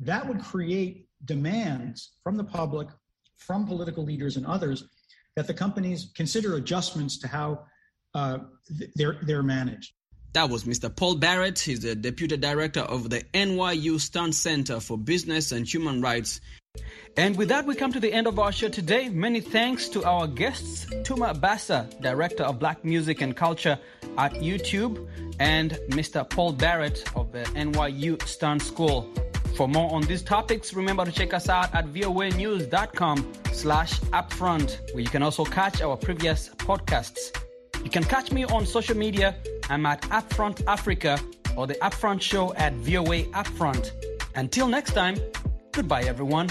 that 0.01 0.27
would 0.27 0.43
create 0.43 1.07
demands 1.23 2.11
from 2.23 2.35
the 2.35 2.43
public, 2.43 2.89
from 3.37 3.65
political 3.65 4.03
leaders 4.03 4.35
and 4.35 4.45
others, 4.45 4.83
that 5.37 5.47
the 5.47 5.53
companies 5.53 6.11
consider 6.15 6.55
adjustments 6.55 7.17
to 7.19 7.27
how 7.27 7.65
uh, 8.13 8.39
they're, 8.95 9.17
they're 9.23 9.43
managed. 9.43 9.93
That 10.33 10.49
was 10.49 10.65
Mr. 10.65 10.93
Paul 10.93 11.15
Barrett. 11.15 11.57
He's 11.57 11.79
the 11.79 11.95
Deputy 11.95 12.37
Director 12.37 12.81
of 12.81 13.09
the 13.09 13.21
NYU 13.33 13.99
Stern 13.99 14.33
Center 14.33 14.79
for 14.79 14.97
Business 14.97 15.51
and 15.51 15.65
Human 15.65 16.01
Rights. 16.01 16.41
And 17.15 17.35
with 17.35 17.49
that, 17.49 17.65
we 17.65 17.73
come 17.73 17.91
to 17.93 17.99
the 17.99 18.13
end 18.13 18.27
of 18.27 18.37
our 18.37 18.51
show 18.51 18.69
today. 18.69 19.09
Many 19.09 19.41
thanks 19.41 19.89
to 19.89 20.03
our 20.03 20.27
guests, 20.27 20.85
Tuma 21.01 21.33
Basa, 21.33 21.89
Director 22.01 22.43
of 22.43 22.59
Black 22.59 22.85
Music 22.85 23.21
and 23.21 23.35
Culture 23.35 23.79
at 24.17 24.33
YouTube, 24.33 25.07
and 25.39 25.71
Mr. 25.89 26.29
Paul 26.29 26.53
Barrett 26.53 27.03
of 27.15 27.31
the 27.31 27.43
NYU 27.55 28.21
Stern 28.27 28.59
School. 28.59 29.11
For 29.55 29.67
more 29.67 29.91
on 29.91 30.03
these 30.03 30.21
topics, 30.21 30.75
remember 30.75 31.03
to 31.05 31.11
check 31.11 31.33
us 31.33 31.49
out 31.49 31.73
at 31.73 31.87
voanews.com 31.87 33.33
slash 33.53 33.99
upfront, 34.01 34.93
where 34.93 35.01
you 35.01 35.09
can 35.09 35.23
also 35.23 35.43
catch 35.45 35.81
our 35.81 35.97
previous 35.97 36.49
podcasts. 36.49 37.35
You 37.87 37.91
can 37.91 38.03
catch 38.03 38.33
me 38.33 38.43
on 38.43 38.65
social 38.65 38.97
media. 38.97 39.33
I'm 39.69 39.85
at 39.85 40.01
Upfront 40.01 40.61
Africa 40.67 41.17
or 41.55 41.67
the 41.67 41.75
Upfront 41.75 42.21
Show 42.21 42.53
at 42.55 42.73
VOA 42.73 43.23
Upfront. 43.31 43.91
Until 44.35 44.67
next 44.67 44.91
time, 44.91 45.15
goodbye, 45.71 46.01
everyone. 46.01 46.49